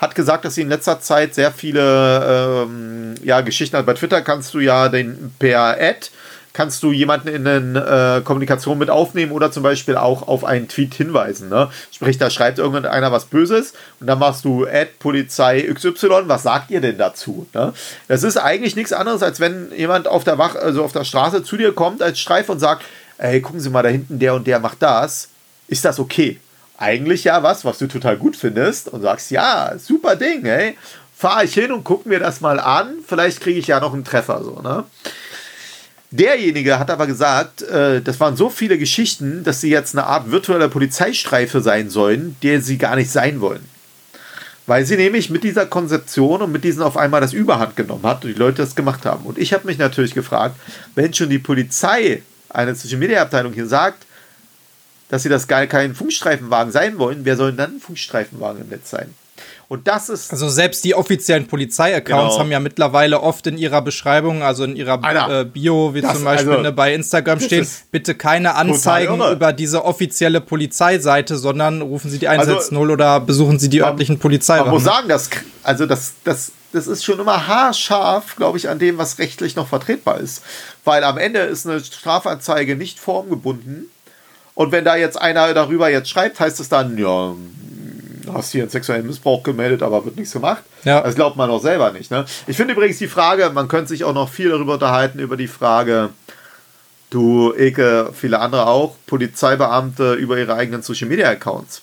[0.00, 3.86] hat gesagt, dass sie in letzter Zeit sehr viele ähm, ja, Geschichten hat.
[3.86, 6.08] Bei Twitter kannst du ja den per Ad
[6.56, 10.68] kannst du jemanden in eine äh, Kommunikation mit aufnehmen oder zum Beispiel auch auf einen
[10.68, 11.50] Tweet hinweisen.
[11.50, 11.68] Ne?
[11.92, 16.70] Sprich, da schreibt irgendeiner was Böses und dann machst du Ad Polizei XY, was sagt
[16.70, 17.46] ihr denn dazu?
[17.52, 17.74] Ne?
[18.08, 21.44] Das ist eigentlich nichts anderes, als wenn jemand auf der Wach, also auf der Straße
[21.44, 22.86] zu dir kommt als Streif und sagt,
[23.18, 25.28] ey, gucken Sie mal, da hinten der und der macht das.
[25.68, 26.40] Ist das okay?
[26.78, 30.78] Eigentlich ja was, was du total gut findest und sagst, ja, super Ding, ey.
[31.14, 32.94] Fahre ich hin und guck mir das mal an.
[33.06, 34.84] Vielleicht kriege ich ja noch einen Treffer, so, ne?
[36.10, 40.30] Derjenige hat aber gesagt, äh, das waren so viele Geschichten, dass sie jetzt eine Art
[40.30, 43.64] virtuelle Polizeistreife sein sollen, der sie gar nicht sein wollen.
[44.66, 48.24] Weil sie nämlich mit dieser Konzeption und mit diesen auf einmal das Überhand genommen hat
[48.24, 49.24] und die Leute das gemacht haben.
[49.24, 50.56] Und ich habe mich natürlich gefragt,
[50.94, 54.06] wenn schon die Polizei, eine Social Media Abteilung hier sagt,
[55.08, 58.68] dass sie das gar kein Funkstreifenwagen sein wollen, wer soll denn dann ein Funkstreifenwagen im
[58.68, 59.14] Netz sein?
[59.68, 62.38] Und das ist Also selbst die offiziellen Polizei-Accounts Genau.
[62.38, 66.14] haben ja mittlerweile oft in ihrer Beschreibung, also in ihrer Alter, äh, Bio, wie das-
[66.14, 71.36] zum Beispiel also, ne, bei Instagram das stehen, bitte keine Anzeigen über diese offizielle Polizeiseite,
[71.36, 74.70] sondern rufen Sie die Also, 110 oder besuchen Sie die man- örtlichen Man Polizeiwachen.
[74.70, 75.30] muss sagen, dass,
[75.64, 79.66] also das, das, das ist schon immer haarscharf, glaube ich, an dem, was rechtlich noch
[79.66, 80.42] vertretbar ist.
[80.84, 83.86] Weil am Ende ist eine Strafanzeige nicht formgebunden.
[84.54, 87.34] Und wenn da jetzt einer darüber jetzt schreibt, heißt es dann, ja,
[88.32, 90.62] hast hier einen sexuellen Missbrauch gemeldet, aber wird nichts gemacht.
[90.84, 91.00] Ja.
[91.00, 92.10] Das glaubt man auch selber nicht.
[92.10, 92.24] Ne?
[92.46, 95.48] Ich finde übrigens die Frage, man könnte sich auch noch viel darüber unterhalten, über die
[95.48, 96.10] Frage,
[97.10, 101.82] du Eke, viele andere auch, Polizeibeamte über ihre eigenen Social Media Accounts.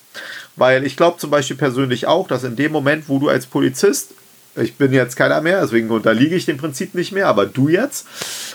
[0.56, 4.12] Weil ich glaube zum Beispiel persönlich auch, dass in dem Moment, wo du als Polizist,
[4.56, 8.06] ich bin jetzt keiner mehr, deswegen unterliege ich dem Prinzip nicht mehr, aber du jetzt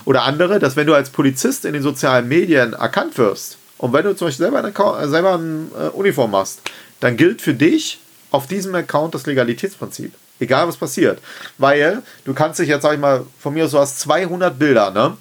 [0.04, 4.04] oder andere, dass wenn du als Polizist in den sozialen Medien erkannt wirst und wenn
[4.04, 6.60] du zum Beispiel selber eine, selber eine äh, Uniform machst,
[7.00, 10.12] dann gilt für dich auf diesem Account das Legalitätsprinzip.
[10.40, 11.20] Egal was passiert.
[11.58, 14.90] Weil du kannst dich jetzt, sag ich mal, von mir aus, du hast 200 Bilder,
[14.90, 15.16] ne?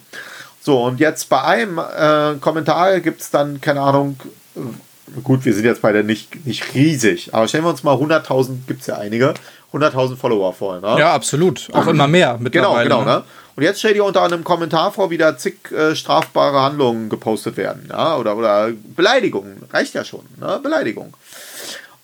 [0.60, 4.18] So, und jetzt bei einem äh, Kommentar gibt es dann, keine Ahnung,
[4.54, 4.60] äh,
[5.22, 8.82] gut, wir sind jetzt beide nicht, nicht riesig, aber stellen wir uns mal 100.000, gibt
[8.82, 9.34] es ja einige,
[9.72, 10.80] 100.000 Follower vor.
[10.80, 10.96] Ne?
[10.98, 11.68] ja, absolut.
[11.72, 12.88] Auch immer mehr Genau, mittlerweile.
[12.88, 13.04] genau.
[13.04, 13.24] Ne?
[13.56, 17.56] Und jetzt stell dir unter einem Kommentar vor, wie da zig äh, strafbare Handlungen gepostet
[17.56, 17.88] werden.
[17.90, 18.16] Ja?
[18.16, 19.62] Oder, oder Beleidigungen.
[19.72, 20.24] Reicht ja schon.
[20.38, 20.60] Ne?
[20.62, 21.14] Beleidigung.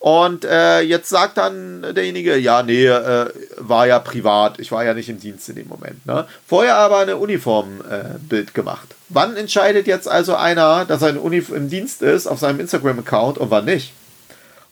[0.05, 3.25] Und äh, jetzt sagt dann derjenige, ja, nee, äh,
[3.57, 6.05] war ja privat, ich war ja nicht im Dienst in dem Moment.
[6.05, 6.27] Ne?
[6.45, 8.93] Vorher aber eine Uniformbild äh, gemacht.
[9.09, 13.65] Wann entscheidet jetzt also einer, dass er im Dienst ist auf seinem Instagram-Account und wann
[13.65, 13.93] nicht?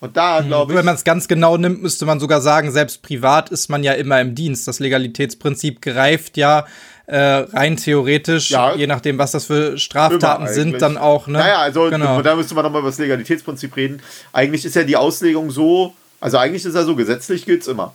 [0.02, 0.78] Und da glaube ich.
[0.78, 3.94] Wenn man es ganz genau nimmt, müsste man sogar sagen, selbst privat ist man ja
[3.94, 4.68] immer im Dienst.
[4.68, 6.68] Das Legalitätsprinzip greift ja
[7.06, 8.76] äh, rein theoretisch, Ja.
[8.76, 11.28] je nachdem, was das für Straftaten sind, dann auch.
[11.28, 11.38] Ne?
[11.38, 12.22] Naja, also genau.
[12.22, 14.01] da müsste man nochmal über das Legalitätsprinzip reden.
[14.32, 17.93] Eigentlich ist ja die Auslegung so, Also eigentlich ist ja so, gesetzlich gilt es immer.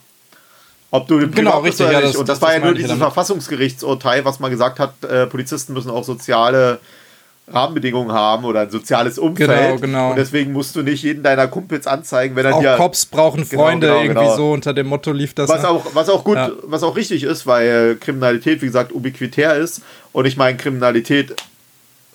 [0.91, 2.13] Ob du im genau, richtig, oder ja, nicht.
[2.13, 5.73] Das, und das, das war ja nur dieses Verfassungsgerichtsurteil, was mal gesagt hat, äh, Polizisten
[5.73, 6.79] müssen auch soziale
[7.51, 9.49] Rahmenbedingungen haben oder ein soziales Umfeld.
[9.49, 10.09] Genau, genau.
[10.11, 12.75] Und deswegen musst du nicht jeden deiner Kumpels anzeigen, wenn er auch dir.
[12.75, 15.49] Cops brauchen genau, Freunde, genau, genau, irgendwie so unter dem Motto lief das.
[15.49, 15.69] Was, ne?
[15.69, 16.51] auch, was auch gut, ja.
[16.63, 19.81] was auch richtig ist, weil Kriminalität, wie gesagt, ubiquitär ist.
[20.11, 21.35] Und ich meine, Kriminalität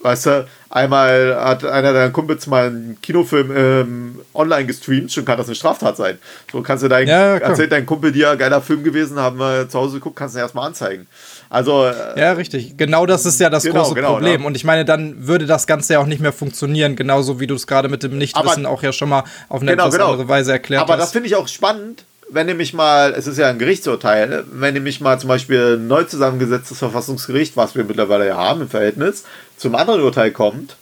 [0.05, 5.39] Weißt du, einmal hat einer deiner Kumpels mal einen Kinofilm ähm, online gestreamt, schon kann
[5.39, 6.19] das eine Straftat sein.
[6.53, 9.79] So kannst du dein, ja, erzählt dein Kumpel dir, geiler Film gewesen, haben wir zu
[9.79, 11.07] Hause geguckt, kannst du erstmal anzeigen.
[11.55, 11.87] Also.
[11.87, 12.77] Äh, ja, richtig.
[12.77, 14.41] Genau das ist ja das genau, große genau, Problem.
[14.41, 14.47] Ne?
[14.49, 17.55] Und ich meine, dann würde das Ganze ja auch nicht mehr funktionieren, genauso wie du
[17.55, 20.11] es gerade mit dem Nichtwissen aber, auch ja schon mal auf eine genau, etwas genau.
[20.11, 20.99] andere Weise erklärt aber hast.
[20.99, 24.75] Aber das finde ich auch spannend, wenn nämlich mal, es ist ja ein Gerichtsurteil, wenn
[24.75, 29.23] nämlich mal zum Beispiel ein neu zusammengesetztes Verfassungsgericht, was wir mittlerweile ja haben im Verhältnis,
[29.57, 30.75] zum anderen Urteil kommt,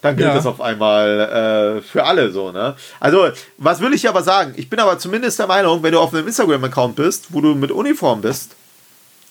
[0.00, 0.34] dann gilt ja.
[0.34, 2.74] das auf einmal äh, für alle so, ne?
[3.00, 4.54] Also, was will ich aber sagen?
[4.56, 7.70] Ich bin aber zumindest der Meinung, wenn du auf einem Instagram-Account bist, wo du mit
[7.70, 8.52] Uniform bist,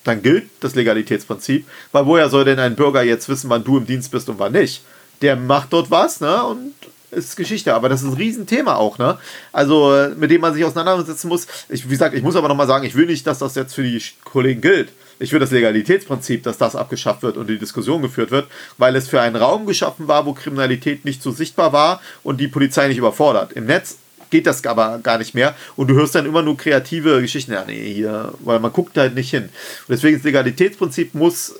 [0.06, 3.86] dann gilt das Legalitätsprinzip, weil woher soll denn ein Bürger jetzt wissen, wann du im
[3.86, 4.82] Dienst bist und wann nicht?
[5.22, 6.44] Der macht dort was, ne?
[6.44, 6.74] Und
[7.10, 9.18] ist Geschichte, aber das ist ein Riesenthema auch, ne?
[9.52, 11.46] Also, mit dem man sich auseinandersetzen muss.
[11.68, 13.82] Ich, wie gesagt, ich muss aber nochmal sagen, ich will nicht, dass das jetzt für
[13.82, 14.90] die Kollegen gilt.
[15.18, 19.08] Ich will das Legalitätsprinzip, dass das abgeschafft wird und die Diskussion geführt wird, weil es
[19.08, 22.98] für einen Raum geschaffen war, wo Kriminalität nicht so sichtbar war und die Polizei nicht
[22.98, 23.52] überfordert.
[23.52, 23.96] Im Netz
[24.30, 27.52] geht das aber gar nicht mehr und du hörst dann immer nur kreative Geschichten.
[27.52, 29.44] Ja, nee, hier, weil man guckt halt nicht hin.
[29.44, 29.50] Und
[29.88, 31.54] deswegen das Legalitätsprinzip muss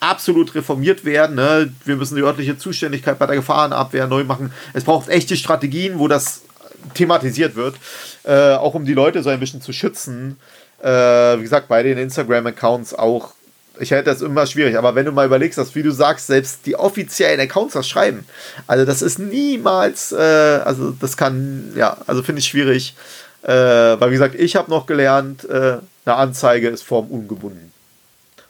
[0.00, 1.36] absolut reformiert werden.
[1.36, 1.72] Ne?
[1.84, 4.52] Wir müssen die örtliche Zuständigkeit bei der Gefahrenabwehr neu machen.
[4.72, 6.42] Es braucht echte Strategien, wo das
[6.94, 7.76] thematisiert wird,
[8.24, 10.38] äh, auch um die Leute so ein bisschen zu schützen.
[10.82, 13.34] Äh, wie gesagt, bei den Instagram-Accounts auch.
[13.80, 16.66] Ich hätte das immer schwierig, aber wenn du mal überlegst, dass, wie du sagst, selbst
[16.66, 18.26] die offiziellen Accounts das schreiben,
[18.66, 22.94] also das ist niemals, äh, also das kann, ja, also finde ich schwierig,
[23.42, 27.72] äh, weil wie gesagt, ich habe noch gelernt, äh, eine Anzeige ist form ungebunden.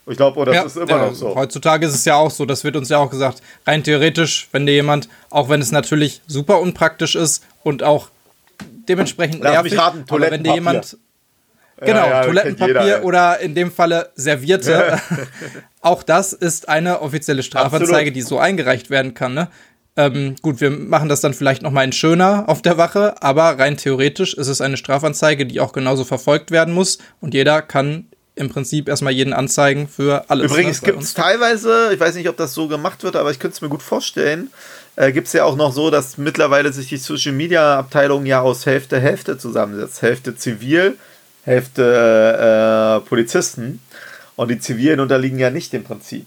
[0.07, 1.37] Ich glaube, das ja, ist immer ja, noch so.
[1.37, 4.67] Heutzutage ist es ja auch so, das wird uns ja auch gesagt, rein theoretisch, wenn
[4.67, 8.09] dir jemand, auch wenn es natürlich super unpraktisch ist und auch
[8.89, 10.97] dementsprechend Lass nervig, raten, aber wenn dir jemand
[11.81, 15.01] Genau, ja, ja, Toilettenpapier jeder, oder in dem Falle Servierte.
[15.81, 18.17] auch das ist eine offizielle Strafanzeige, Absolut.
[18.17, 19.35] die so eingereicht werden kann.
[19.35, 19.49] Ne?
[19.97, 23.59] Ähm, gut, wir machen das dann vielleicht noch mal in schöner auf der Wache, aber
[23.59, 28.07] rein theoretisch ist es eine Strafanzeige, die auch genauso verfolgt werden muss und jeder kann
[28.37, 30.51] im Prinzip erstmal jeden anzeigen für alles.
[30.51, 33.39] Übrigens ne, gibt es teilweise, ich weiß nicht, ob das so gemacht wird, aber ich
[33.39, 34.51] könnte es mir gut vorstellen,
[34.97, 38.41] äh, gibt es ja auch noch so, dass mittlerweile sich die Social Media Abteilung ja
[38.41, 40.03] aus Hälfte Hälfte zusammensetzt.
[40.03, 40.97] Hälfte zivil,
[41.45, 43.81] Hälfte äh, Polizisten.
[44.37, 46.27] Und die Zivilen unterliegen ja nicht dem Prinzip.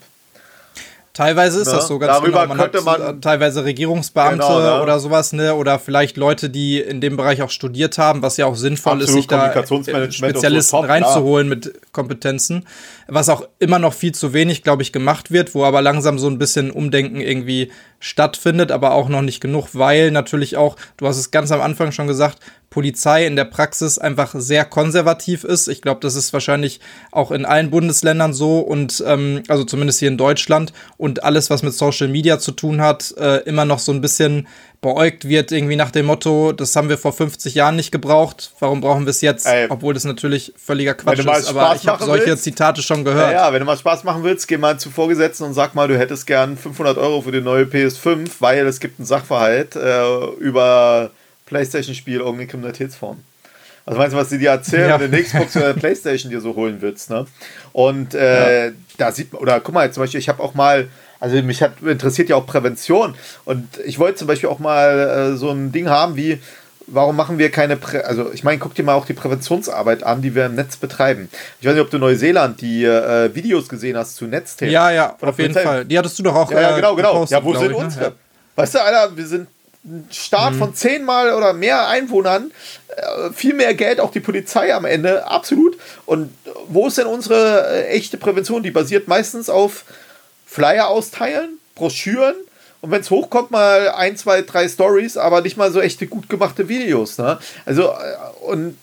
[1.13, 1.73] Teilweise ist ne?
[1.73, 2.55] das so ganz Darüber genau.
[2.55, 4.81] Man könnte man äh, teilweise Regierungsbeamte genau, ne?
[4.81, 5.53] oder sowas, ne?
[5.53, 9.09] Oder vielleicht Leute, die in dem Bereich auch studiert haben, was ja auch sinnvoll Absolut,
[9.09, 11.73] ist, sich da äh, Spezialisten so reinzuholen klar.
[11.73, 12.65] mit Kompetenzen.
[13.07, 16.27] Was auch immer noch viel zu wenig, glaube ich, gemacht wird, wo aber langsam so
[16.27, 17.71] ein bisschen Umdenken irgendwie
[18.03, 21.93] stattfindet, aber auch noch nicht genug, weil natürlich auch, du hast es ganz am Anfang
[21.93, 22.39] schon gesagt,
[22.69, 25.69] Polizei in der Praxis einfach sehr konservativ ist.
[25.69, 26.81] Ich glaube, das ist wahrscheinlich
[27.11, 31.63] auch in allen Bundesländern so und ähm, also zumindest hier in Deutschland und alles, was
[31.63, 34.47] mit Social Media zu tun hat, äh, immer noch so ein bisschen
[34.83, 38.81] beäugt wird, irgendwie nach dem Motto, das haben wir vor 50 Jahren nicht gebraucht, warum
[38.81, 39.47] brauchen wir es jetzt?
[39.47, 43.31] Ey, Obwohl das natürlich völliger Quatsch ist, aber ich habe solche willst, Zitate schon gehört.
[43.31, 45.87] Ja, ja, wenn du mal Spaß machen willst, geh mal zu Vorgesetzten und sag mal,
[45.87, 50.25] du hättest gern 500 Euro für die neue PS5, weil es gibt einen Sachverhalt äh,
[50.39, 51.09] über
[51.47, 53.17] Playstation-Spiel irgendeine Kriminalitätsform.
[53.85, 54.99] Also meinst du, was sie dir erzählen, ja.
[54.99, 57.25] wenn du eine Xbox oder eine Playstation dir so holen willst, ne?
[57.73, 58.71] Und äh, ja.
[58.97, 60.87] da sieht man, oder guck mal, zum Beispiel, ich habe auch mal,
[61.23, 63.15] also mich hat interessiert ja auch Prävention
[63.45, 66.41] und ich wollte zum Beispiel auch mal äh, so ein Ding haben wie,
[66.87, 70.21] warum machen wir keine, Prä also ich meine, guck dir mal auch die Präventionsarbeit an,
[70.21, 71.29] die wir im Netz betreiben.
[71.61, 74.73] Ich weiß nicht, ob du Neuseeland die äh, Videos gesehen hast zu Netzthemen.
[74.73, 75.85] Ja, ja, auf jeden Fall.
[75.85, 76.51] Die hattest du doch auch.
[76.51, 77.13] Ja, ja genau, genau.
[77.13, 77.77] Gepostet, ja, wo sind ich, ne?
[77.77, 78.05] unsere?
[78.05, 78.11] Ja.
[78.57, 79.47] Weißt du, Alter, wir sind
[80.11, 80.59] Staat mhm.
[80.59, 82.51] von zehnmal oder mehr Einwohnern,
[82.89, 85.77] äh, viel mehr Geld, auch die Polizei am Ende, absolut.
[86.05, 86.33] Und
[86.67, 88.61] wo ist denn unsere äh, echte Prävention?
[88.61, 89.85] Die basiert meistens auf
[90.53, 92.35] Flyer austeilen, Broschüren
[92.81, 96.29] und wenn es hochkommt, mal ein, zwei, drei Stories, aber nicht mal so echte gut
[96.29, 97.17] gemachte Videos.
[97.17, 97.39] Ne?
[97.65, 98.77] Also, äh, und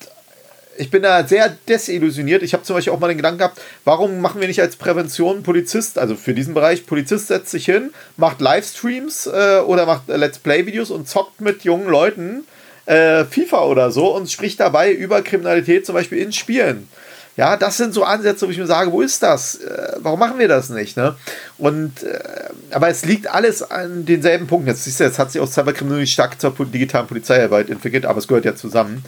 [0.77, 2.43] ich bin da sehr desillusioniert.
[2.43, 5.45] Ich habe zum Beispiel auch mal den Gedanken gehabt, warum machen wir nicht als Prävention
[5.45, 10.41] Polizist, also für diesen Bereich, Polizist setzt sich hin, macht Livestreams äh, oder macht Let's
[10.41, 12.47] Play-Videos und zockt mit jungen Leuten
[12.87, 16.89] äh, FIFA oder so und spricht dabei über Kriminalität zum Beispiel in Spielen.
[17.41, 19.55] Ja, das sind so Ansätze, wo ich mir sage, wo ist das?
[19.55, 20.99] Äh, warum machen wir das nicht?
[20.99, 21.17] Ne?
[21.57, 22.19] Und, äh,
[22.71, 24.69] aber es liegt alles an denselben Punkten.
[24.69, 28.29] Jetzt siehst du, jetzt hat sich auch Cyberkriminalität stark zur digitalen Polizeiarbeit entwickelt, aber es
[28.29, 29.03] gehört ja zusammen.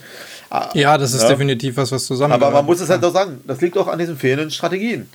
[0.72, 1.28] Ja, das ist ja.
[1.28, 2.32] definitiv was, was zusammen.
[2.32, 5.10] Aber man muss es halt auch sagen, das liegt auch an diesen fehlenden Strategien.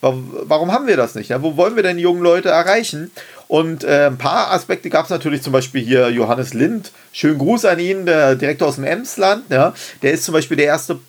[0.00, 1.32] Warum haben wir das nicht?
[1.42, 3.10] Wo wollen wir denn jungen Leute erreichen?
[3.48, 6.92] Und äh, ein paar Aspekte gab es natürlich, zum Beispiel hier Johannes Lind.
[7.12, 9.42] Schönen Gruß an ihn, der Direktor aus dem Emsland.
[9.50, 9.74] Ja?
[10.02, 11.00] Der ist zum Beispiel der erste,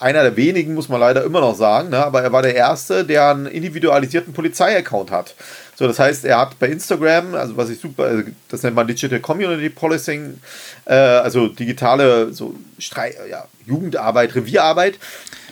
[0.00, 2.04] einer der wenigen, muss man leider immer noch sagen, ne?
[2.04, 5.34] aber er war der erste, der einen individualisierten Polizeiaccount hat.
[5.74, 8.86] So, das heißt, er hat bei Instagram, also was ich super, also das nennt man
[8.86, 10.38] Digital Community Policing,
[10.84, 14.98] äh, also digitale so Streit, ja, Jugendarbeit, Revierarbeit.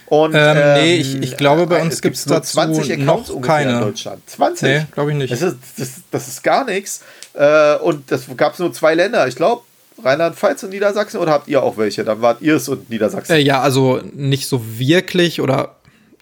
[0.06, 3.40] Und, ähm, ähm, nee, ich, ich glaube, bei uns gibt es dazu 20 Accounts noch
[3.40, 3.74] keine.
[3.74, 4.28] in Deutschland.
[4.28, 4.62] 20?
[4.62, 5.32] Nee, glaube ich nicht.
[5.32, 7.02] Das ist, das, das ist gar nichts.
[7.34, 9.28] Äh, und das gab es nur zwei Länder.
[9.28, 9.62] Ich glaube,
[10.00, 12.04] Rheinland-Pfalz und Niedersachsen oder habt ihr auch welche?
[12.04, 13.32] Dann wart ihr es und Niedersachsen.
[13.32, 15.76] Äh, ja, also nicht so wirklich oder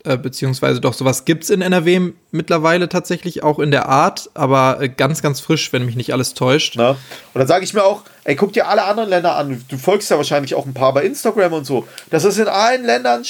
[0.05, 4.79] äh, beziehungsweise doch sowas gibt es in NRW mittlerweile tatsächlich auch in der Art, aber
[4.81, 6.75] äh, ganz, ganz frisch, wenn mich nicht alles täuscht.
[6.77, 6.91] Na?
[6.91, 6.99] Und
[7.35, 9.65] dann sage ich mir auch, ey, guck dir alle anderen Länder an.
[9.69, 11.87] Du folgst ja wahrscheinlich auch ein paar bei Instagram und so.
[12.11, 13.25] Das ist in allen Ländern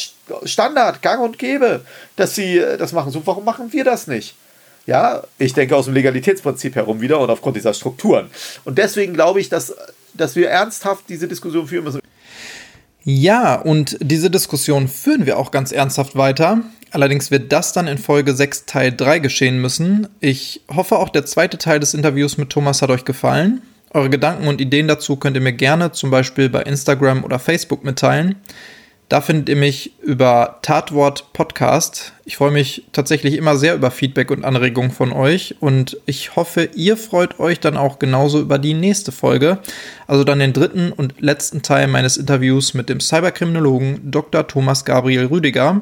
[0.44, 1.80] Standard, gang und gäbe,
[2.16, 3.12] dass sie äh, das machen.
[3.12, 4.34] So, warum machen wir das nicht?
[4.86, 8.30] Ja, ich denke aus dem Legalitätsprinzip herum wieder und aufgrund dieser Strukturen.
[8.64, 9.74] Und deswegen glaube ich, dass,
[10.18, 12.00] dass wir ernsthaft diese Diskussion führen müssen.
[13.04, 16.60] Ja, und diese Diskussion führen wir auch ganz ernsthaft weiter.
[16.90, 20.08] Allerdings wird das dann in Folge 6 Teil 3 geschehen müssen.
[20.20, 23.62] Ich hoffe auch der zweite Teil des Interviews mit Thomas hat euch gefallen.
[23.90, 27.84] Eure Gedanken und Ideen dazu könnt ihr mir gerne zum Beispiel bei Instagram oder Facebook
[27.84, 28.36] mitteilen.
[29.08, 32.12] Da findet ihr mich über Tatwort Podcast.
[32.26, 36.68] Ich freue mich tatsächlich immer sehr über Feedback und Anregungen von euch und ich hoffe,
[36.74, 39.60] ihr freut euch dann auch genauso über die nächste Folge,
[40.06, 44.46] also dann den dritten und letzten Teil meines Interviews mit dem Cyberkriminologen Dr.
[44.46, 45.80] Thomas Gabriel Rüdiger.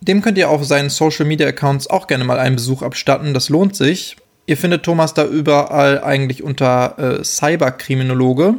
[0.00, 3.48] Dem könnt ihr auf seinen Social Media Accounts auch gerne mal einen Besuch abstatten, das
[3.48, 4.16] lohnt sich.
[4.46, 8.54] Ihr findet Thomas da überall eigentlich unter äh, Cyberkriminologe.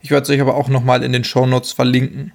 [0.00, 2.32] Ich werde es euch aber auch nochmal in den Show Notes verlinken.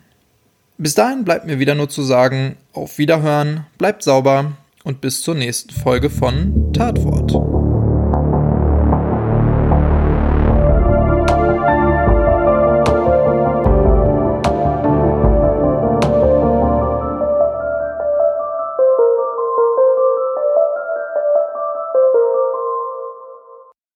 [0.77, 5.35] Bis dahin bleibt mir wieder nur zu sagen, auf Wiederhören, bleibt sauber und bis zur
[5.35, 7.74] nächsten Folge von Tatwort.